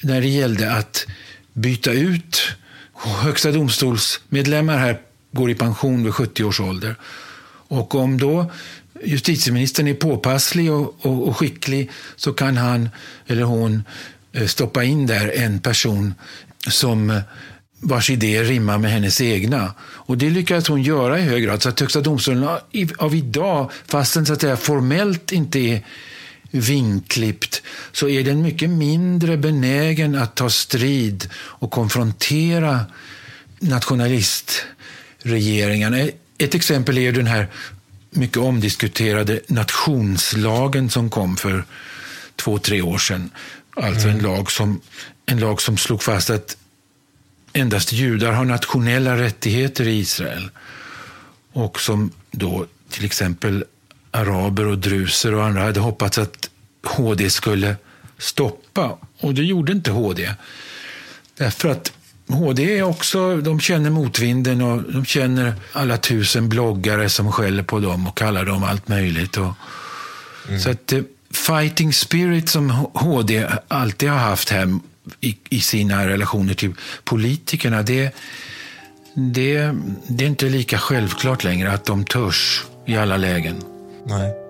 när 0.00 0.21
det 0.21 0.28
gällde 0.28 0.73
att 0.73 1.07
byta 1.52 1.93
ut 1.93 2.40
Högsta 3.00 3.52
domstolsmedlemmar 3.52 4.78
här 4.78 4.99
går 5.32 5.50
i 5.50 5.54
pension 5.54 6.04
vid 6.04 6.14
70 6.14 6.44
års 6.44 6.61
ålder. 6.61 6.97
Och 7.68 7.94
om 7.94 8.18
då 8.18 8.50
justitieministern 9.04 9.88
är 9.88 9.94
påpasslig 9.94 10.73
och, 10.73 10.97
och, 11.00 11.28
och 11.28 11.37
skicklig 11.37 11.90
så 12.16 12.32
kan 12.32 12.56
han 12.56 12.88
eller 13.26 13.42
hon 13.42 13.82
eh, 14.32 14.47
stoppa 14.47 14.85
in 14.85 15.06
där 15.06 15.32
en 15.37 15.61
person 15.61 16.14
som 16.68 17.11
eh, 17.11 17.20
vars 17.80 18.11
idéer 18.11 18.44
rimmar 18.44 18.78
med 18.78 18.90
hennes 18.90 19.20
egna. 19.20 19.75
Och 19.80 20.18
det 20.18 20.30
lyckades 20.30 20.68
hon 20.68 20.82
göra 20.82 21.18
i 21.18 21.23
hög 21.23 21.42
grad. 21.42 21.62
Så 21.62 21.68
att 21.68 21.80
Högsta 21.80 22.00
domstolen 22.00 22.49
av 22.99 23.14
idag, 23.14 23.70
fastän 23.87 24.26
så 24.26 24.32
att 24.32 24.40
säga 24.40 24.56
formellt 24.56 25.32
inte 25.32 25.58
är 25.58 25.82
vinklippt, 26.50 27.62
så 27.92 28.08
är 28.08 28.25
den 28.25 28.42
mycket 28.42 28.70
mindre 28.70 29.37
benägen 29.37 30.14
att 30.14 30.35
ta 30.35 30.50
strid 30.50 31.30
och 31.35 31.70
konfrontera 31.70 32.80
nationalistregeringarna. 35.25 36.11
Ett 36.39 36.55
exempel 36.55 36.99
är 36.99 37.13
den 37.13 37.27
här 37.27 37.49
mycket 38.11 38.37
omdiskuterade 38.37 39.41
nationslagen 39.49 40.91
som 40.91 41.11
kom 41.11 41.37
för 41.37 41.65
två, 42.37 42.59
tre 42.59 42.83
år 42.83 42.99
sedan. 42.99 43.31
Alltså 43.77 44.09
mm. 44.09 44.17
en, 44.17 44.23
lag 44.23 44.51
som, 44.51 44.81
en 45.27 45.41
lag 45.41 45.61
som 45.63 45.77
slog 45.77 46.03
fast 46.03 46.31
att 46.31 46.57
endast 47.53 47.93
judar 47.93 48.33
har 48.33 48.45
nationella 48.45 49.17
rättigheter 49.17 49.89
i 49.89 49.99
Israel. 49.99 50.51
Och 51.53 51.81
som 51.81 52.11
då 52.31 52.67
till 52.91 53.05
exempel 53.05 53.65
araber 54.11 54.67
och 54.67 54.79
druser 54.79 55.35
och 55.35 55.45
andra 55.45 55.63
hade 55.63 55.81
hoppats 55.81 56.19
att 56.19 56.51
HD 56.85 57.31
skulle 57.31 57.77
stoppa. 58.19 58.99
Och 59.21 59.35
det 59.35 59.43
gjorde 59.43 59.73
inte 59.73 59.91
HD. 59.91 60.35
Därför 61.37 61.69
att 61.69 61.93
HD 62.28 62.78
är 62.78 62.82
också, 62.82 63.37
de 63.37 63.61
känner 63.61 63.90
motvinden 63.90 64.62
och 64.62 64.92
de 64.92 65.04
känner 65.04 65.54
alla 65.73 65.97
tusen 65.97 66.49
bloggare 66.49 67.08
som 67.08 67.32
skäller 67.32 67.62
på 67.62 67.80
dem 67.80 68.06
och 68.06 68.18
kallar 68.18 68.44
dem 68.44 68.64
allt 68.64 68.88
möjligt. 68.88 69.37
Och, 69.37 69.52
mm. 70.49 70.61
Så 70.61 70.70
att 70.70 70.92
eh, 70.92 71.00
fighting 71.30 71.92
spirit 71.92 72.49
som 72.49 72.70
HD 72.94 73.47
alltid 73.68 74.11
har 74.11 74.18
haft 74.18 74.50
här 74.50 74.78
i, 75.20 75.37
i 75.49 75.61
sina 75.61 76.06
relationer 76.06 76.54
till 76.54 76.75
politikerna, 77.04 77.82
det, 77.82 78.14
det, 79.14 79.75
det 80.08 80.25
är 80.25 80.28
inte 80.28 80.47
lika 80.47 80.78
självklart 80.78 81.44
längre 81.44 81.73
att 81.73 81.85
de 81.85 82.04
törs 82.04 82.64
i 82.87 82.97
alla 82.97 83.16
lägen. 83.16 83.62
Nej. 84.06 84.48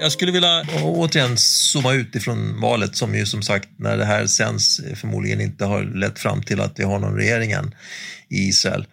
Jag 0.00 0.12
skulle 0.12 0.32
vilja 0.32 0.62
återigen 0.82 1.36
zooma 1.36 1.92
ut 1.92 2.14
ifrån 2.14 2.60
valet 2.60 2.96
som 2.96 3.14
ju 3.14 3.26
som 3.26 3.42
sagt 3.42 3.68
när 3.76 3.96
det 3.96 4.04
här 4.04 4.26
sänds 4.26 4.80
eh, 4.80 4.94
förmodligen 4.94 5.40
inte 5.40 5.64
har 5.64 5.82
lett 5.82 6.18
fram 6.18 6.42
till 6.42 6.60
att 6.60 6.78
vi 6.78 6.84
har 6.84 6.98
någon 6.98 7.16
regering 7.16 7.52
än 7.52 7.74
i 8.28 8.48
Israel. 8.48 8.86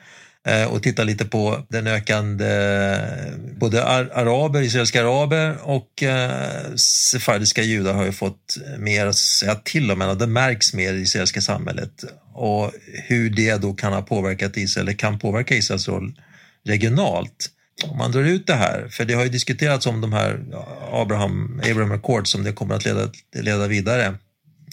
Eh, 0.47 0.65
och 0.73 0.83
titta 0.83 1.03
lite 1.03 1.25
på 1.25 1.65
den 1.69 1.87
ökande, 1.87 2.45
eh, 2.45 3.37
både 3.59 3.83
araber, 3.83 4.61
israeliska 4.61 5.01
araber 5.01 5.57
och 5.61 6.03
eh, 6.03 6.75
sefardiska 6.75 7.63
judar 7.63 7.93
har 7.93 8.05
ju 8.05 8.11
fått 8.11 8.57
mer 8.77 9.05
att 9.05 9.15
säga 9.15 9.55
till 9.55 9.91
om, 9.91 10.01
och 10.01 10.17
det 10.17 10.27
märks 10.27 10.73
mer 10.73 10.93
i 10.93 10.95
det 10.97 11.01
israeliska 11.01 11.41
samhället. 11.41 12.03
Och 12.33 12.71
hur 13.07 13.29
det 13.29 13.61
då 13.61 13.73
kan 13.73 13.93
ha 13.93 14.01
påverkat 14.01 14.57
Israel, 14.57 14.87
eller 14.87 14.97
kan 14.97 15.19
påverka 15.19 15.55
Israels 15.55 15.87
roll 15.87 16.13
regionalt. 16.65 17.49
Om 17.83 17.97
man 17.97 18.11
drar 18.11 18.23
ut 18.23 18.47
det 18.47 18.55
här, 18.55 18.87
för 18.91 19.05
det 19.05 19.13
har 19.13 19.23
ju 19.23 19.29
diskuterats 19.29 19.85
om 19.85 20.01
de 20.01 20.13
här 20.13 20.45
Abraham, 20.91 21.61
Abraham 21.71 21.91
Accords, 21.91 22.31
som 22.31 22.43
det 22.43 22.51
kommer 22.51 22.75
att 22.75 22.85
leda, 22.85 23.09
leda 23.35 23.67
vidare. 23.67 24.17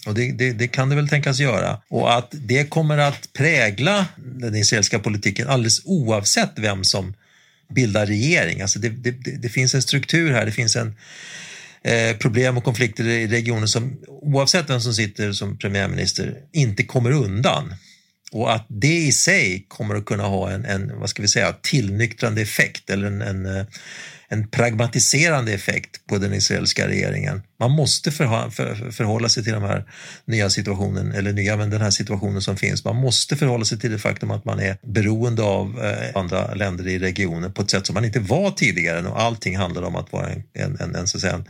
Och 0.05 0.13
det, 0.13 0.31
det, 0.31 0.53
det, 0.53 0.67
kan 0.67 0.89
det 0.89 0.95
väl 0.95 1.09
tänkas 1.09 1.39
göra. 1.39 1.81
Och 1.89 2.17
att 2.17 2.27
det 2.31 2.69
kommer 2.69 2.97
att 2.97 3.33
prägla 3.33 4.05
den 4.15 4.55
israeliska 4.55 4.99
politiken 4.99 5.47
alldeles 5.47 5.81
oavsett 5.85 6.51
vem 6.55 6.83
som 6.83 7.13
bildar 7.75 8.05
regering. 8.05 8.61
Alltså 8.61 8.79
det, 8.79 8.89
det 9.41 9.49
finns 9.49 9.75
en 9.75 9.81
struktur 9.81 10.31
här, 10.31 10.45
det 10.45 10.51
finns 10.51 10.75
en 10.75 10.95
eh, 11.83 12.17
problem 12.17 12.57
och 12.57 12.63
konflikter 12.63 13.03
i 13.03 13.27
regionen 13.27 13.67
som 13.67 13.97
oavsett 14.07 14.69
vem 14.69 14.81
som 14.81 14.93
sitter 14.93 15.31
som 15.31 15.57
premiärminister 15.57 16.37
inte 16.51 16.83
kommer 16.83 17.11
undan. 17.11 17.75
Och 18.33 18.53
att 18.53 18.65
det 18.69 18.97
i 18.97 19.11
sig 19.11 19.65
kommer 19.67 19.95
att 19.95 20.05
kunna 20.05 20.23
ha 20.23 20.51
en, 20.51 20.65
en 20.65 20.99
vad 20.99 21.09
ska 21.09 21.21
vi 21.21 21.27
säga, 21.27 21.53
tillnyktrande 21.61 22.41
effekt 22.41 22.89
eller 22.89 23.07
en, 23.07 23.21
en 23.21 23.57
eh, 23.57 23.65
en 24.33 24.47
pragmatiserande 24.47 25.53
effekt 25.53 26.07
på 26.07 26.17
den 26.17 26.33
israeliska 26.33 26.87
regeringen. 26.87 27.41
Man 27.59 27.71
måste 27.71 28.11
förha, 28.11 28.51
för, 28.51 28.91
förhålla 28.91 29.29
sig 29.29 29.43
till 29.43 29.53
den 29.53 29.61
här 29.61 29.85
nya 30.25 30.49
situationen, 30.49 31.11
eller 31.11 31.33
nya, 31.33 31.57
men 31.57 31.69
den 31.69 31.81
här 31.81 31.91
situationen 31.91 32.41
som 32.41 32.57
finns. 32.57 32.85
Man 32.85 32.95
måste 32.95 33.35
förhålla 33.35 33.65
sig 33.65 33.79
till 33.79 33.91
det 33.91 33.99
faktum 33.99 34.31
att 34.31 34.45
man 34.45 34.59
är 34.59 34.77
beroende 34.81 35.43
av 35.43 35.79
eh, 35.83 36.21
andra 36.21 36.53
länder 36.53 36.87
i 36.87 36.99
regionen 36.99 37.53
på 37.53 37.61
ett 37.61 37.71
sätt 37.71 37.85
som 37.85 37.93
man 37.93 38.05
inte 38.05 38.19
var 38.19 38.51
tidigare 38.51 39.07
och 39.07 39.21
allting 39.21 39.57
handlar 39.57 39.81
om 39.81 39.95
att 39.95 40.11
vara 40.11 40.29
en, 40.29 40.43
en, 40.53 40.77
en, 40.79 40.95
en, 40.95 41.07
så 41.07 41.17
att 41.17 41.21
säga, 41.21 41.33
en 41.33 41.45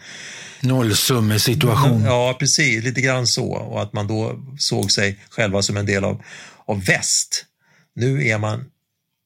Nollsummesituation. 0.62 2.04
Ja, 2.06 2.36
precis, 2.40 2.84
lite 2.84 3.02
grann 3.02 3.28
så 3.28 3.54
och 3.54 3.82
att 3.82 3.94
man 3.94 4.08
då 4.08 4.40
såg 4.58 4.92
sig 4.92 5.20
själva 5.30 5.62
som 5.62 5.78
en 5.78 5.86
del 5.86 6.04
av, 6.04 6.24
av 6.66 6.86
väst. 6.86 7.46
Nu 7.96 8.28
är 8.28 8.38
man 8.38 8.66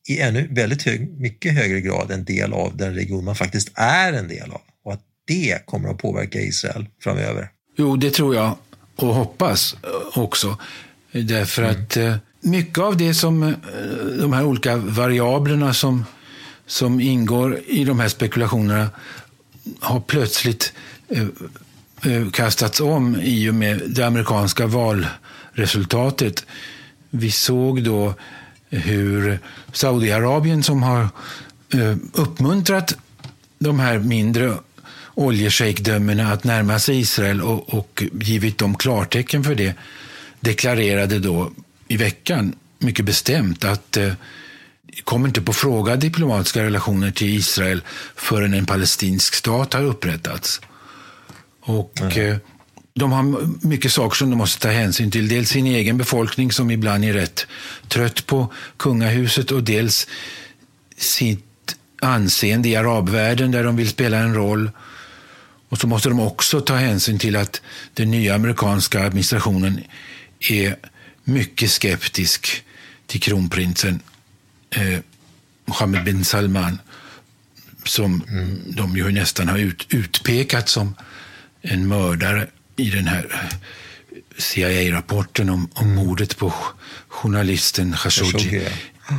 i 0.08 0.20
ännu 0.20 0.48
väldigt 0.52 0.84
hög, 0.84 1.20
mycket 1.20 1.54
högre 1.54 1.82
grad 1.82 2.12
en 2.12 2.24
del 2.24 2.54
av 2.54 2.78
den 2.78 2.96
region 2.96 3.26
man 3.26 3.36
faktiskt 3.36 3.72
är 3.74 4.14
en 4.14 4.28
del 4.28 4.52
av 4.52 4.62
och 4.84 4.94
att 4.94 5.02
det 5.26 5.66
kommer 5.66 5.90
att 5.90 5.98
påverka 5.98 6.40
Israel 6.40 6.86
framöver. 7.04 7.50
Jo, 7.78 7.96
det 7.96 8.12
tror 8.12 8.36
jag 8.36 8.58
och 8.96 9.16
hoppas 9.16 9.76
också. 10.14 10.58
Därför 11.12 11.64
mm. 11.64 11.76
att 11.76 11.98
eh, 11.98 12.16
mycket 12.42 12.78
av 12.78 12.98
det 12.98 13.14
som 13.14 13.44
eh, 13.44 13.54
de 14.20 14.34
här 14.34 14.46
olika 14.46 14.76
variablerna 14.76 15.74
som, 15.74 16.06
som 16.66 17.00
ingår 17.00 17.60
i 17.68 17.84
de 17.84 18.00
här 18.00 18.08
spekulationerna 18.08 18.90
har 19.80 20.00
plötsligt 20.00 20.74
eh, 21.10 22.30
kastats 22.34 22.80
om 22.80 23.22
i 23.22 23.50
och 23.50 23.56
med 23.56 23.82
det 23.88 24.08
amerikanska 24.08 24.68
valresultatet. 24.68 26.46
Vi 27.10 27.32
såg 27.32 27.84
då 27.84 28.14
hur 28.70 29.40
Saudiarabien 29.72 30.64
som 30.64 30.84
har 30.84 31.02
eh, 31.74 31.96
uppmuntrat 32.14 32.98
de 33.60 33.80
här 33.80 34.00
mindre 34.00 34.54
oljeshejkdömena 35.14 36.34
att 36.34 36.44
närma 36.44 36.80
sig 36.80 37.00
Israel 37.00 37.42
och, 37.42 37.74
och 37.74 38.04
givit 38.22 38.58
dem 38.58 38.76
klartecken 38.76 39.44
för 39.44 39.56
det 39.56 39.76
deklarerade 40.40 41.20
då 41.20 41.52
i 41.88 41.98
veckan 41.98 42.56
mycket 42.80 43.06
bestämt 43.06 43.66
att 43.66 43.98
eh, 43.98 44.14
kommer 45.04 45.28
inte 45.28 45.42
på 45.42 45.54
fråga 45.54 45.96
diplomatiska 45.96 46.64
relationer 46.64 47.12
till 47.12 47.28
Israel 47.28 47.82
förrän 48.16 48.54
en 48.54 48.66
palestinsk 48.66 49.34
stat 49.34 49.74
har 49.74 49.84
upprättats. 49.84 50.62
Och 51.62 52.02
mm 52.02 52.40
de 52.98 53.12
har 53.12 53.48
mycket 53.68 53.92
saker 53.92 54.16
som 54.16 54.30
de 54.30 54.36
måste 54.36 54.62
ta 54.62 54.70
hänsyn 54.70 55.12
till. 55.12 55.28
Dels 55.28 55.50
sin 55.50 55.68
egen 55.68 55.98
befolkning 55.98 56.52
som 56.52 56.72
ibland 56.72 57.06
är 57.06 57.14
rätt 57.14 57.48
trött 57.88 58.26
på 58.26 58.54
kungahuset 58.78 59.52
och 59.52 59.64
dels 59.64 60.08
sitt 60.98 61.76
anseende 62.02 62.70
i 62.70 62.76
arabvärlden 62.76 63.52
där 63.52 63.64
de 63.64 63.76
vill 63.76 63.90
spela 63.90 64.18
en 64.18 64.34
roll. 64.34 64.72
Och 65.70 65.78
så 65.78 65.88
måste 65.88 66.10
de 66.10 66.20
också 66.20 66.62
ta 66.62 66.76
hänsyn 66.76 67.20
till 67.20 67.36
att 67.36 67.62
den 67.94 68.12
nya 68.12 68.36
amerikanska 68.36 69.06
administrationen 69.06 69.84
är 70.50 70.76
mycket 71.24 71.72
skeptisk 71.72 72.64
till 73.08 73.22
kronprinsen 73.22 74.00
eh, 74.70 75.00
Mohammed 75.66 76.04
bin 76.04 76.26
Salman 76.26 76.80
som 77.84 78.24
mm. 78.28 78.62
de 78.68 78.98
ju 78.98 79.12
nästan 79.12 79.48
har 79.48 79.58
ut, 79.58 79.88
utpekat 79.90 80.70
som 80.70 80.96
en 81.62 81.88
mördare 81.88 82.48
i 82.78 82.90
den 82.90 83.08
här 83.08 83.28
eh, 83.32 83.58
CIA-rapporten 84.38 85.50
om, 85.50 85.70
om 85.74 85.96
mordet 85.96 86.38
på 86.38 86.54
journalisten 87.08 87.96
Khashoggi 87.98 88.68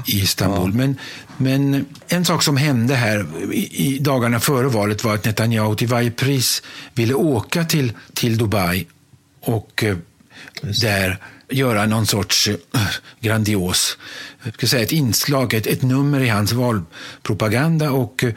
i 0.06 0.20
Istanbul. 0.20 0.70
Ja. 0.70 0.76
Men, 0.76 0.98
men 1.36 1.86
en 2.08 2.24
sak 2.24 2.42
som 2.42 2.56
hände 2.56 2.94
här 2.94 3.26
i, 3.52 3.86
i, 3.86 3.98
dagarna 3.98 4.40
före 4.40 4.68
valet 4.68 5.04
var 5.04 5.14
att 5.14 5.24
Netanyahu 5.24 5.74
till 5.74 5.88
varje 5.88 6.10
pris 6.10 6.62
ville 6.94 7.14
åka 7.14 7.64
till, 7.64 7.92
till 8.14 8.38
Dubai 8.38 8.86
och 9.40 9.84
eh, 9.84 9.96
där 10.82 11.18
göra 11.50 11.86
någon 11.86 12.06
sorts 12.06 12.48
eh, 12.48 12.56
grandios, 13.20 13.98
jag 14.42 14.54
ska 14.54 14.66
säga 14.66 14.82
ett 14.82 14.92
inslag, 14.92 15.54
ett, 15.54 15.66
ett 15.66 15.82
nummer 15.82 16.20
i 16.20 16.28
hans 16.28 16.52
valpropaganda 16.52 17.90
och 17.90 18.24
eh, 18.24 18.32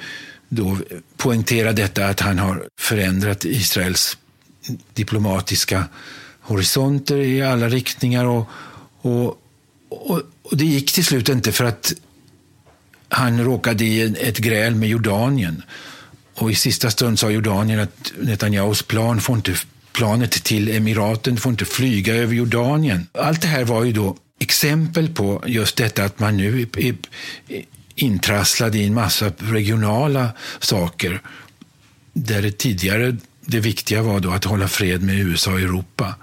då 0.50 0.78
poängtera 1.18 1.74
detta 1.74 2.06
att 2.06 2.20
han 2.20 2.40
har 2.40 2.64
förändrat 2.80 3.46
Israels 3.46 4.18
diplomatiska 4.94 5.84
horisonter 6.42 7.18
i 7.18 7.42
alla 7.42 7.70
riktningar. 7.70 8.26
Och, 8.26 8.50
och, 9.02 9.42
och, 9.90 10.22
och, 10.44 10.58
det 10.58 10.66
gick 10.66 10.92
till 10.92 11.06
slut 11.06 11.30
inte 11.30 11.52
för 11.52 11.66
att 11.66 11.94
han 13.10 13.44
råkade 13.44 13.86
i 13.86 14.02
ett 14.02 14.38
gräl 14.38 14.76
med 14.76 14.90
Jordanien. 14.90 15.64
Och 16.36 16.52
i 16.52 16.56
sista 16.56 16.92
stund 16.92 17.20
sa 17.20 17.30
Jordanien 17.30 17.80
att 17.80 18.14
Netanyahus 18.20 18.82
plan 18.82 19.22
får 19.22 19.36
inte, 19.36 19.56
planet 19.92 20.32
till 20.32 20.70
Emiraten 20.70 21.38
får 21.38 21.50
inte 21.52 21.66
flyga 21.66 22.16
över 22.16 22.34
Jordanien. 22.34 23.08
Allt 23.14 23.42
det 23.42 23.48
här 23.48 23.64
var 23.64 23.84
ju 23.84 23.92
då 23.92 24.18
exempel 24.40 25.14
på 25.14 25.44
just 25.48 25.78
detta 25.78 26.04
att 26.04 26.20
man 26.20 26.38
nu 26.38 26.62
är, 26.62 26.80
är, 26.80 26.96
intrasslad 27.96 28.76
i 28.76 28.86
en 28.86 28.94
massa 28.94 29.32
regionala 29.38 30.30
saker. 30.60 31.22
Där 32.14 32.42
det 32.42 32.52
tidigare 32.52 33.18
det 33.46 33.60
viktiga 33.60 34.02
var 34.02 34.20
då 34.20 34.32
att 34.32 34.46
hålla 34.46 34.68
fred 34.68 35.04
med 35.04 35.16
USA 35.16 35.52
och 35.52 35.60
Europa. 35.60 36.16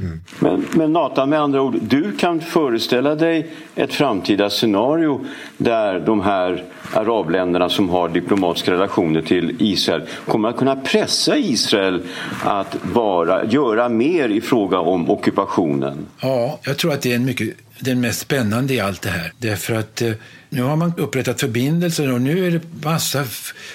Mm. 0.00 0.20
Men, 0.38 0.66
men 0.72 0.92
Nathan, 0.92 1.30
med 1.30 1.40
andra 1.40 1.62
ord, 1.62 1.78
du 1.82 2.12
kan 2.16 2.40
föreställa 2.40 3.14
dig 3.14 3.50
ett 3.74 3.94
framtida 3.94 4.50
scenario 4.50 5.24
där 5.56 6.00
de 6.00 6.20
här 6.20 6.64
arabländerna 6.92 7.68
som 7.68 7.88
har 7.88 8.08
diplomatiska 8.08 8.72
relationer 8.72 9.22
till 9.22 9.56
Israel 9.58 10.02
kommer 10.26 10.48
att 10.48 10.56
kunna 10.56 10.76
pressa 10.76 11.36
Israel 11.36 12.02
att 12.44 12.76
bara 12.82 13.44
göra 13.44 13.88
mer 13.88 14.28
i 14.28 14.40
fråga 14.40 14.78
om 14.78 15.10
ockupationen? 15.10 16.06
Ja, 16.20 16.58
jag 16.62 16.76
tror 16.76 16.92
att 16.92 17.02
det 17.02 17.12
är 17.12 17.16
en 17.16 17.24
mycket, 17.24 17.56
den 17.80 18.00
mest 18.00 18.20
spännande 18.20 18.74
i 18.74 18.80
allt 18.80 19.02
det 19.02 19.10
här. 19.10 19.32
Därför 19.38 19.74
att 19.74 20.02
eh, 20.02 20.12
nu 20.50 20.62
har 20.62 20.76
man 20.76 20.92
upprättat 20.96 21.40
förbindelser 21.40 22.12
och 22.12 22.20
nu 22.20 22.46
är 22.46 22.50
det 22.50 22.84
massa 22.84 23.24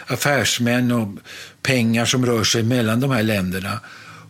affärsmän 0.08 0.92
och 0.92 1.08
pengar 1.62 2.06
som 2.06 2.26
rör 2.26 2.44
sig 2.44 2.64
mellan 2.64 3.00
de 3.00 3.12
här 3.12 3.24
länderna 3.24 3.80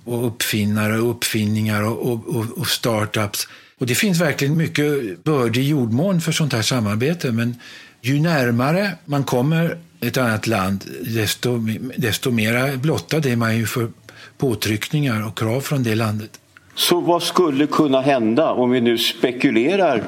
och 0.03 0.27
uppfinnare 0.27 0.99
och 0.99 1.11
uppfinningar 1.11 1.83
och, 1.83 2.11
och, 2.27 2.45
och, 2.57 2.67
startups. 2.67 3.47
Och 3.77 3.85
det 3.85 3.95
finns 3.95 4.21
verkligen 4.21 4.57
mycket 4.57 5.23
bördig 5.23 5.63
jordmån 5.63 6.21
för 6.21 6.31
sånt 6.31 6.53
här 6.53 6.61
samarbete. 6.61 7.31
Men 7.31 7.55
ju 8.01 8.19
närmare 8.19 8.91
man 9.05 9.23
kommer 9.23 9.77
ett 9.99 10.17
annat 10.17 10.47
land, 10.47 10.85
desto, 11.01 11.67
desto 11.97 12.31
mer 12.31 12.77
blottad 12.77 13.25
är 13.25 13.35
man 13.35 13.57
ju 13.57 13.65
för 13.65 13.91
påtryckningar 14.37 15.27
och 15.27 15.37
krav 15.37 15.61
från 15.61 15.83
det 15.83 15.95
landet. 15.95 16.40
Så 16.81 16.99
vad 16.99 17.23
skulle 17.23 17.67
kunna 17.67 18.01
hända 18.01 18.51
om 18.51 18.71
vi 18.71 18.81
nu 18.81 18.97
spekulerar 18.97 20.03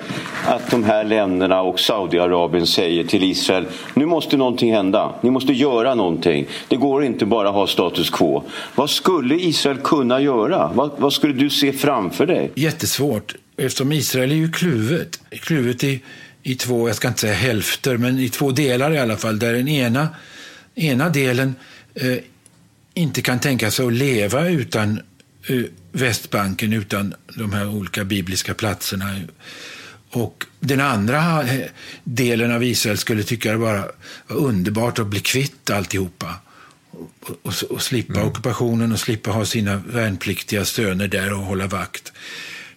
att 0.45 0.71
de 0.71 0.83
här 0.83 1.03
länderna 1.03 1.61
och 1.61 1.79
Saudiarabien 1.79 2.67
säger 2.67 3.03
till 3.03 3.23
Israel 3.23 3.65
nu 3.93 4.05
måste 4.05 4.37
någonting 4.37 4.73
hända, 4.73 5.15
ni 5.21 5.29
måste 5.29 5.53
göra 5.53 5.95
någonting. 5.95 6.45
Det 6.67 6.75
går 6.75 7.03
inte 7.03 7.25
bara 7.25 7.49
att 7.49 7.55
ha 7.55 7.67
status 7.67 8.09
quo. 8.09 8.43
Vad 8.75 8.89
skulle 8.89 9.35
Israel 9.35 9.77
kunna 9.77 10.21
göra? 10.21 10.71
Vad, 10.73 10.91
vad 10.97 11.13
skulle 11.13 11.33
du 11.33 11.49
se 11.49 11.73
framför 11.73 12.25
dig? 12.25 12.51
Jättesvårt, 12.55 13.35
eftersom 13.57 13.91
Israel 13.91 14.31
är 14.31 14.35
ju 14.35 14.51
kluvet. 14.51 15.19
Kluvet 15.29 15.83
i, 15.83 16.01
i 16.43 16.55
två, 16.55 16.89
jag 16.89 16.95
ska 16.95 17.07
inte 17.07 17.19
säga 17.19 17.33
hälfter, 17.33 17.97
men 17.97 18.19
i 18.19 18.29
två 18.29 18.51
delar 18.51 18.91
i 18.91 18.99
alla 18.99 19.17
fall. 19.17 19.39
Där 19.39 19.53
den 19.53 19.67
ena, 19.67 20.07
ena 20.75 21.09
delen 21.09 21.55
eh, 21.95 22.17
inte 22.93 23.21
kan 23.21 23.39
tänka 23.39 23.71
sig 23.71 23.85
att 23.87 23.93
leva 23.93 24.47
utan 24.47 25.01
eh, 25.47 25.63
Västbanken 25.95 26.73
utan 26.73 27.13
de 27.37 27.53
här 27.53 27.67
olika 27.67 28.03
bibliska 28.03 28.53
platserna. 28.53 29.19
Och 30.09 30.45
den 30.59 30.81
andra 30.81 31.45
delen 32.03 32.51
av 32.51 32.63
Israel 32.63 32.97
skulle 32.97 33.23
tycka 33.23 33.51
det 33.51 33.57
bara 33.57 33.85
var 34.27 34.37
underbart 34.37 34.99
att 34.99 35.07
bli 35.07 35.19
kvitt 35.19 35.69
alltihopa. 35.69 36.35
Och, 36.91 37.37
och, 37.41 37.53
och 37.69 37.81
slippa 37.81 38.13
mm. 38.13 38.27
ockupationen 38.27 38.91
och 38.91 38.99
slippa 38.99 39.31
ha 39.31 39.45
sina 39.45 39.75
värnpliktiga 39.75 40.65
söner 40.65 41.07
där 41.07 41.33
och 41.33 41.39
hålla 41.39 41.67
vakt 41.67 42.13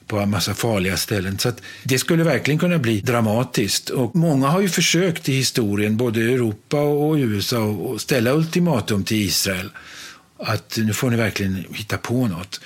på 0.06 0.18
en 0.18 0.30
massa 0.30 0.54
farliga 0.54 0.96
ställen. 0.96 1.38
Så 1.38 1.52
det 1.82 1.98
skulle 1.98 2.24
verkligen 2.24 2.58
kunna 2.58 2.78
bli 2.78 3.00
dramatiskt. 3.00 3.90
Och 3.90 4.16
många 4.16 4.48
har 4.48 4.60
ju 4.60 4.68
försökt 4.68 5.28
i 5.28 5.32
historien, 5.32 5.96
både 5.96 6.20
Europa 6.20 6.80
och 6.80 7.14
USA, 7.14 7.92
att 7.94 8.00
ställa 8.00 8.32
ultimatum 8.32 9.04
till 9.04 9.16
Israel. 9.16 9.70
Att 10.38 10.78
nu 10.82 10.92
får 10.92 11.10
ni 11.10 11.16
verkligen 11.16 11.64
hitta 11.72 11.98
på 11.98 12.28
något. 12.28 12.60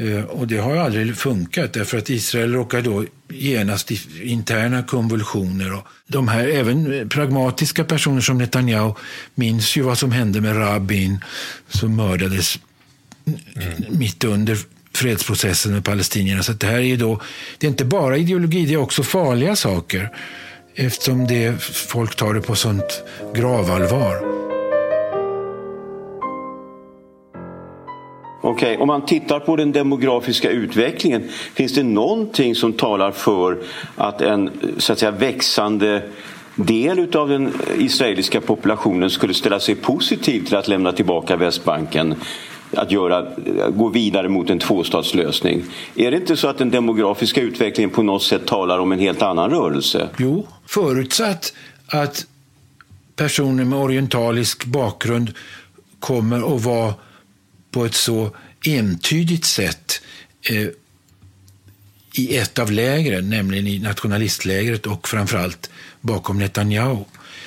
Eh, 0.00 0.24
och 0.24 0.46
det 0.46 0.56
har 0.56 0.76
aldrig 0.76 1.16
funkat 1.16 1.72
därför 1.72 1.98
att 1.98 2.10
Israel 2.10 2.52
råkar 2.52 2.82
då 2.82 3.04
genast 3.28 3.90
i 3.90 4.00
interna 4.22 4.82
konvulsioner. 4.82 5.74
Och 5.74 5.86
de 6.06 6.28
här, 6.28 6.48
även 6.48 7.08
pragmatiska 7.08 7.84
personer 7.84 8.20
som 8.20 8.38
Netanyahu 8.38 8.94
minns 9.34 9.76
ju 9.76 9.82
vad 9.82 9.98
som 9.98 10.12
hände 10.12 10.40
med 10.40 10.56
Rabin 10.56 11.24
som 11.68 11.96
mördades 11.96 12.58
mm. 13.26 13.98
mitt 13.98 14.24
under 14.24 14.58
fredsprocessen 14.94 15.72
med 15.72 15.84
palestinierna. 15.84 16.42
Så 16.42 16.52
det 16.52 16.66
här 16.66 16.78
är 16.78 16.96
då, 16.96 17.20
det 17.58 17.66
är 17.66 17.70
inte 17.70 17.84
bara 17.84 18.16
ideologi, 18.16 18.66
det 18.66 18.74
är 18.74 18.78
också 18.78 19.02
farliga 19.02 19.56
saker 19.56 20.10
eftersom 20.74 21.26
det, 21.26 21.62
folk 21.62 22.16
tar 22.16 22.34
det 22.34 22.40
på 22.40 22.54
sånt 22.54 23.02
gravallvar. 23.34 24.49
Okay. 28.40 28.76
om 28.76 28.86
man 28.86 29.06
tittar 29.06 29.40
på 29.40 29.56
den 29.56 29.72
demografiska 29.72 30.50
utvecklingen, 30.50 31.28
finns 31.54 31.74
det 31.74 31.82
någonting 31.82 32.54
som 32.54 32.72
talar 32.72 33.10
för 33.10 33.58
att 33.96 34.20
en 34.20 34.50
så 34.78 34.92
att 34.92 34.98
säga, 34.98 35.10
växande 35.10 36.02
del 36.54 37.16
av 37.16 37.28
den 37.28 37.52
israeliska 37.78 38.40
populationen 38.40 39.10
skulle 39.10 39.34
ställa 39.34 39.60
sig 39.60 39.74
positiv 39.74 40.44
till 40.44 40.56
att 40.56 40.68
lämna 40.68 40.92
tillbaka 40.92 41.36
Västbanken? 41.36 42.14
Att 42.74 42.90
göra, 42.90 43.26
gå 43.70 43.88
vidare 43.88 44.28
mot 44.28 44.50
en 44.50 44.58
tvåstatslösning. 44.58 45.62
Är 45.96 46.10
det 46.10 46.16
inte 46.16 46.36
så 46.36 46.48
att 46.48 46.58
den 46.58 46.70
demografiska 46.70 47.40
utvecklingen 47.40 47.90
på 47.90 48.02
något 48.02 48.22
sätt 48.22 48.46
talar 48.46 48.78
om 48.78 48.92
en 48.92 48.98
helt 48.98 49.22
annan 49.22 49.50
rörelse? 49.50 50.08
Jo, 50.18 50.46
förutsatt 50.66 51.52
att 51.86 52.26
personer 53.16 53.64
med 53.64 53.78
orientalisk 53.78 54.64
bakgrund 54.64 55.32
kommer 56.00 56.56
att 56.56 56.64
vara 56.64 56.94
på 57.70 57.84
ett 57.84 57.94
så 57.94 58.36
entydigt 58.64 59.44
sätt 59.44 60.02
eh, 60.42 60.68
i 62.14 62.36
ett 62.36 62.58
av 62.58 62.72
lägren, 62.72 63.30
nämligen 63.30 63.66
i 63.66 63.78
nationalistlägret 63.78 64.86
och 64.86 65.08
framförallt 65.08 65.70
bakom 66.00 66.38
Netanyahu. 66.38 67.04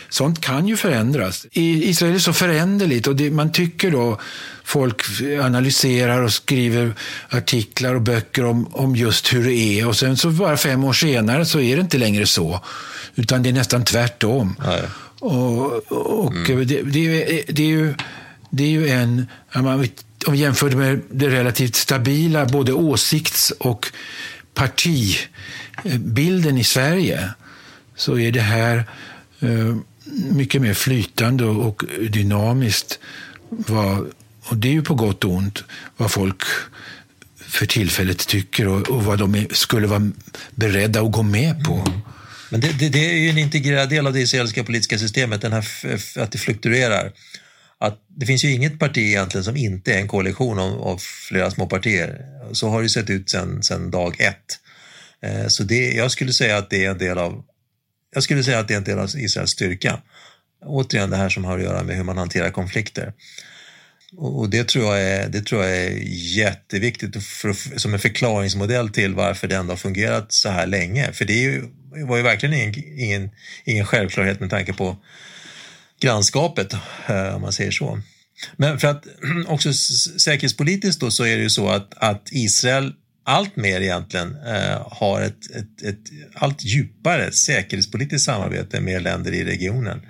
Sånt 0.10 0.42
kan 0.42 0.68
ju 0.68 0.78
förändras. 0.78 1.46
I 1.52 1.90
Israel 1.90 2.16
är 2.16 2.20
så 2.20 2.34
föränderligt 2.34 3.08
och 3.08 3.16
det, 3.16 3.32
man 3.32 3.52
tycker 3.52 3.92
då 3.92 4.20
folk 4.64 5.02
analyserar 5.42 6.22
och 6.22 6.34
skriver 6.34 6.94
artiklar 7.30 7.96
och 7.96 8.02
böcker 8.02 8.46
om, 8.46 8.68
om 8.68 8.96
just 8.96 9.34
hur 9.34 9.44
det 9.44 9.54
är 9.54 9.88
och 9.88 9.98
sen 9.98 10.18
så 10.18 10.30
bara 10.30 10.58
fem 10.58 10.84
år 10.84 10.94
senare 10.94 11.46
så 11.46 11.60
är 11.60 11.76
det 11.76 11.82
inte 11.82 11.98
längre 11.98 12.26
så. 12.26 12.62
Utan 13.16 13.44
det 13.44 13.50
är 13.50 13.54
nästan 13.54 13.86
tvärtom. 13.86 14.56
Nej. 14.66 14.82
Och, 15.20 15.92
och 15.92 16.36
mm. 16.36 16.68
det, 16.68 16.82
det, 16.82 17.44
det, 17.48 17.64
är 17.64 17.68
ju, 17.68 17.94
det 18.50 18.64
är 18.64 18.70
ju 18.70 18.90
en, 18.90 19.28
man 19.54 19.88
om 20.26 20.34
vi 20.34 20.40
jämför 20.40 20.70
med 20.70 21.02
det 21.12 21.30
relativt 21.30 21.76
stabila 21.76 22.46
både 22.46 22.74
åsikts 22.74 23.52
och 23.52 23.92
partibilden 24.54 26.58
i 26.58 26.64
Sverige 26.64 27.30
så 27.96 28.20
är 28.20 28.32
det 28.32 28.42
här 28.42 28.78
eh, 29.40 29.76
mycket 30.32 30.62
mer 30.62 30.74
flytande 30.74 31.46
och 31.46 31.84
dynamiskt. 32.10 33.00
och 34.44 34.58
det 34.58 34.68
är 34.68 34.72
ju 34.72 34.82
på 34.82 34.96
gott 34.96 35.24
och 35.24 35.32
ont 35.32 35.64
vad 35.98 36.12
folk 36.12 36.42
för 37.38 37.66
tillfället 37.66 38.28
tycker 38.28 38.68
och, 38.68 39.04
vad 39.04 39.20
de 39.20 39.48
skulle 39.52 39.88
vara 39.88 40.12
beredda 40.56 41.02
att 41.02 41.12
gå 41.12 41.24
med 41.24 41.64
på. 41.64 41.74
Mm. 41.74 42.00
Men 42.50 42.62
det, 42.62 42.80
det, 42.80 42.90
det, 42.90 43.12
är 43.12 43.18
ju 43.18 43.30
en 43.30 43.38
integrerad 43.38 43.90
del 43.90 44.08
av 44.08 44.14
det 44.14 44.20
israeliska 44.20 44.64
politiska 44.64 45.00
systemet, 45.00 45.42
den 45.42 45.54
här 45.54 45.66
att 46.16 46.32
det 46.32 46.38
fluktuerar 46.38 47.12
att 47.86 48.00
det 48.08 48.26
finns 48.26 48.44
ju 48.44 48.52
inget 48.52 48.80
parti 48.80 48.98
egentligen 48.98 49.44
som 49.44 49.58
inte 49.58 49.94
är 49.94 50.00
en 50.00 50.08
koalition 50.08 50.60
av, 50.60 50.82
av 50.82 50.98
flera 50.98 51.52
små 51.52 51.68
partier. 51.68 52.26
Så 52.52 52.70
har 52.70 52.82
det 52.82 52.90
sett 52.90 53.10
ut 53.10 53.30
sedan, 53.30 53.92
dag 53.92 54.22
ett. 54.22 54.60
Eh, 55.22 55.48
så 55.48 55.64
det, 55.64 55.92
jag 55.92 56.12
skulle 56.12 56.34
säga 56.34 56.58
att 56.58 56.70
det 56.70 56.86
är 56.86 56.92
en 56.92 56.98
del 56.98 57.18
av 57.18 57.44
jag 58.14 58.24
skulle 58.24 58.44
säga 58.44 58.60
att 58.60 58.68
det 58.68 58.74
är 58.74 58.78
en 58.78 58.84
del 58.84 59.00
av 59.00 59.10
Israels 59.16 59.52
styrka. 59.52 60.00
Återigen 60.66 61.10
det 61.10 61.18
här 61.18 61.30
som 61.30 61.46
har 61.46 61.58
att 61.58 61.64
göra 61.64 61.84
med 61.84 61.96
hur 61.96 62.04
man 62.04 62.18
hanterar 62.18 62.52
konflikter. 62.52 63.14
Och 64.18 64.50
det 64.50 64.68
tror 64.68 64.86
jag 64.86 65.02
är, 65.02 65.30
det 65.30 65.42
tror 65.42 65.64
jag 65.64 65.78
är 65.78 66.00
jätteviktigt 66.38 67.24
för, 67.24 67.80
som 67.80 67.94
en 67.94 68.00
förklaringsmodell 68.00 68.90
till 68.90 69.14
varför 69.16 69.48
det 69.48 69.56
ändå 69.56 69.72
har 69.72 69.78
fungerat 69.78 70.32
så 70.32 70.50
här 70.50 70.68
länge. 70.68 71.12
För 71.12 71.26
det 71.26 71.34
ju, 71.34 71.64
var 72.06 72.18
ju 72.18 72.24
verkligen 72.24 72.56
ingen, 72.56 73.00
ingen, 73.00 73.32
ingen 73.66 73.86
självklarhet 73.86 74.40
med 74.40 74.50
tanke 74.50 74.74
på 74.74 74.98
grannskapet, 76.04 76.74
eh, 77.08 77.36
om 77.36 77.42
man 77.42 77.54
säger 77.54 77.72
så. 77.72 78.00
Men 78.58 78.80
för 78.80 78.88
att 78.88 79.06
också 79.48 79.74
säkerhetspolitiskt 79.74 81.02
då 81.02 81.12
så 81.12 81.26
är 81.26 81.36
det 81.36 81.44
ju 81.44 81.50
så 81.50 81.70
att, 81.70 81.94
att 81.98 82.28
Israel 82.32 82.94
allt 83.26 83.56
mer 83.56 83.82
egentligen 83.82 84.36
eh, 84.48 84.88
har 84.92 85.22
ett, 85.22 85.52
ett, 85.56 85.84
ett, 85.84 86.00
allt 86.34 86.64
djupare 86.64 87.32
säkerhetspolitiskt 87.32 88.26
samarbete 88.26 88.82
med 88.82 89.02
länder 89.02 89.32
i 89.32 89.44
regionen 89.44 90.02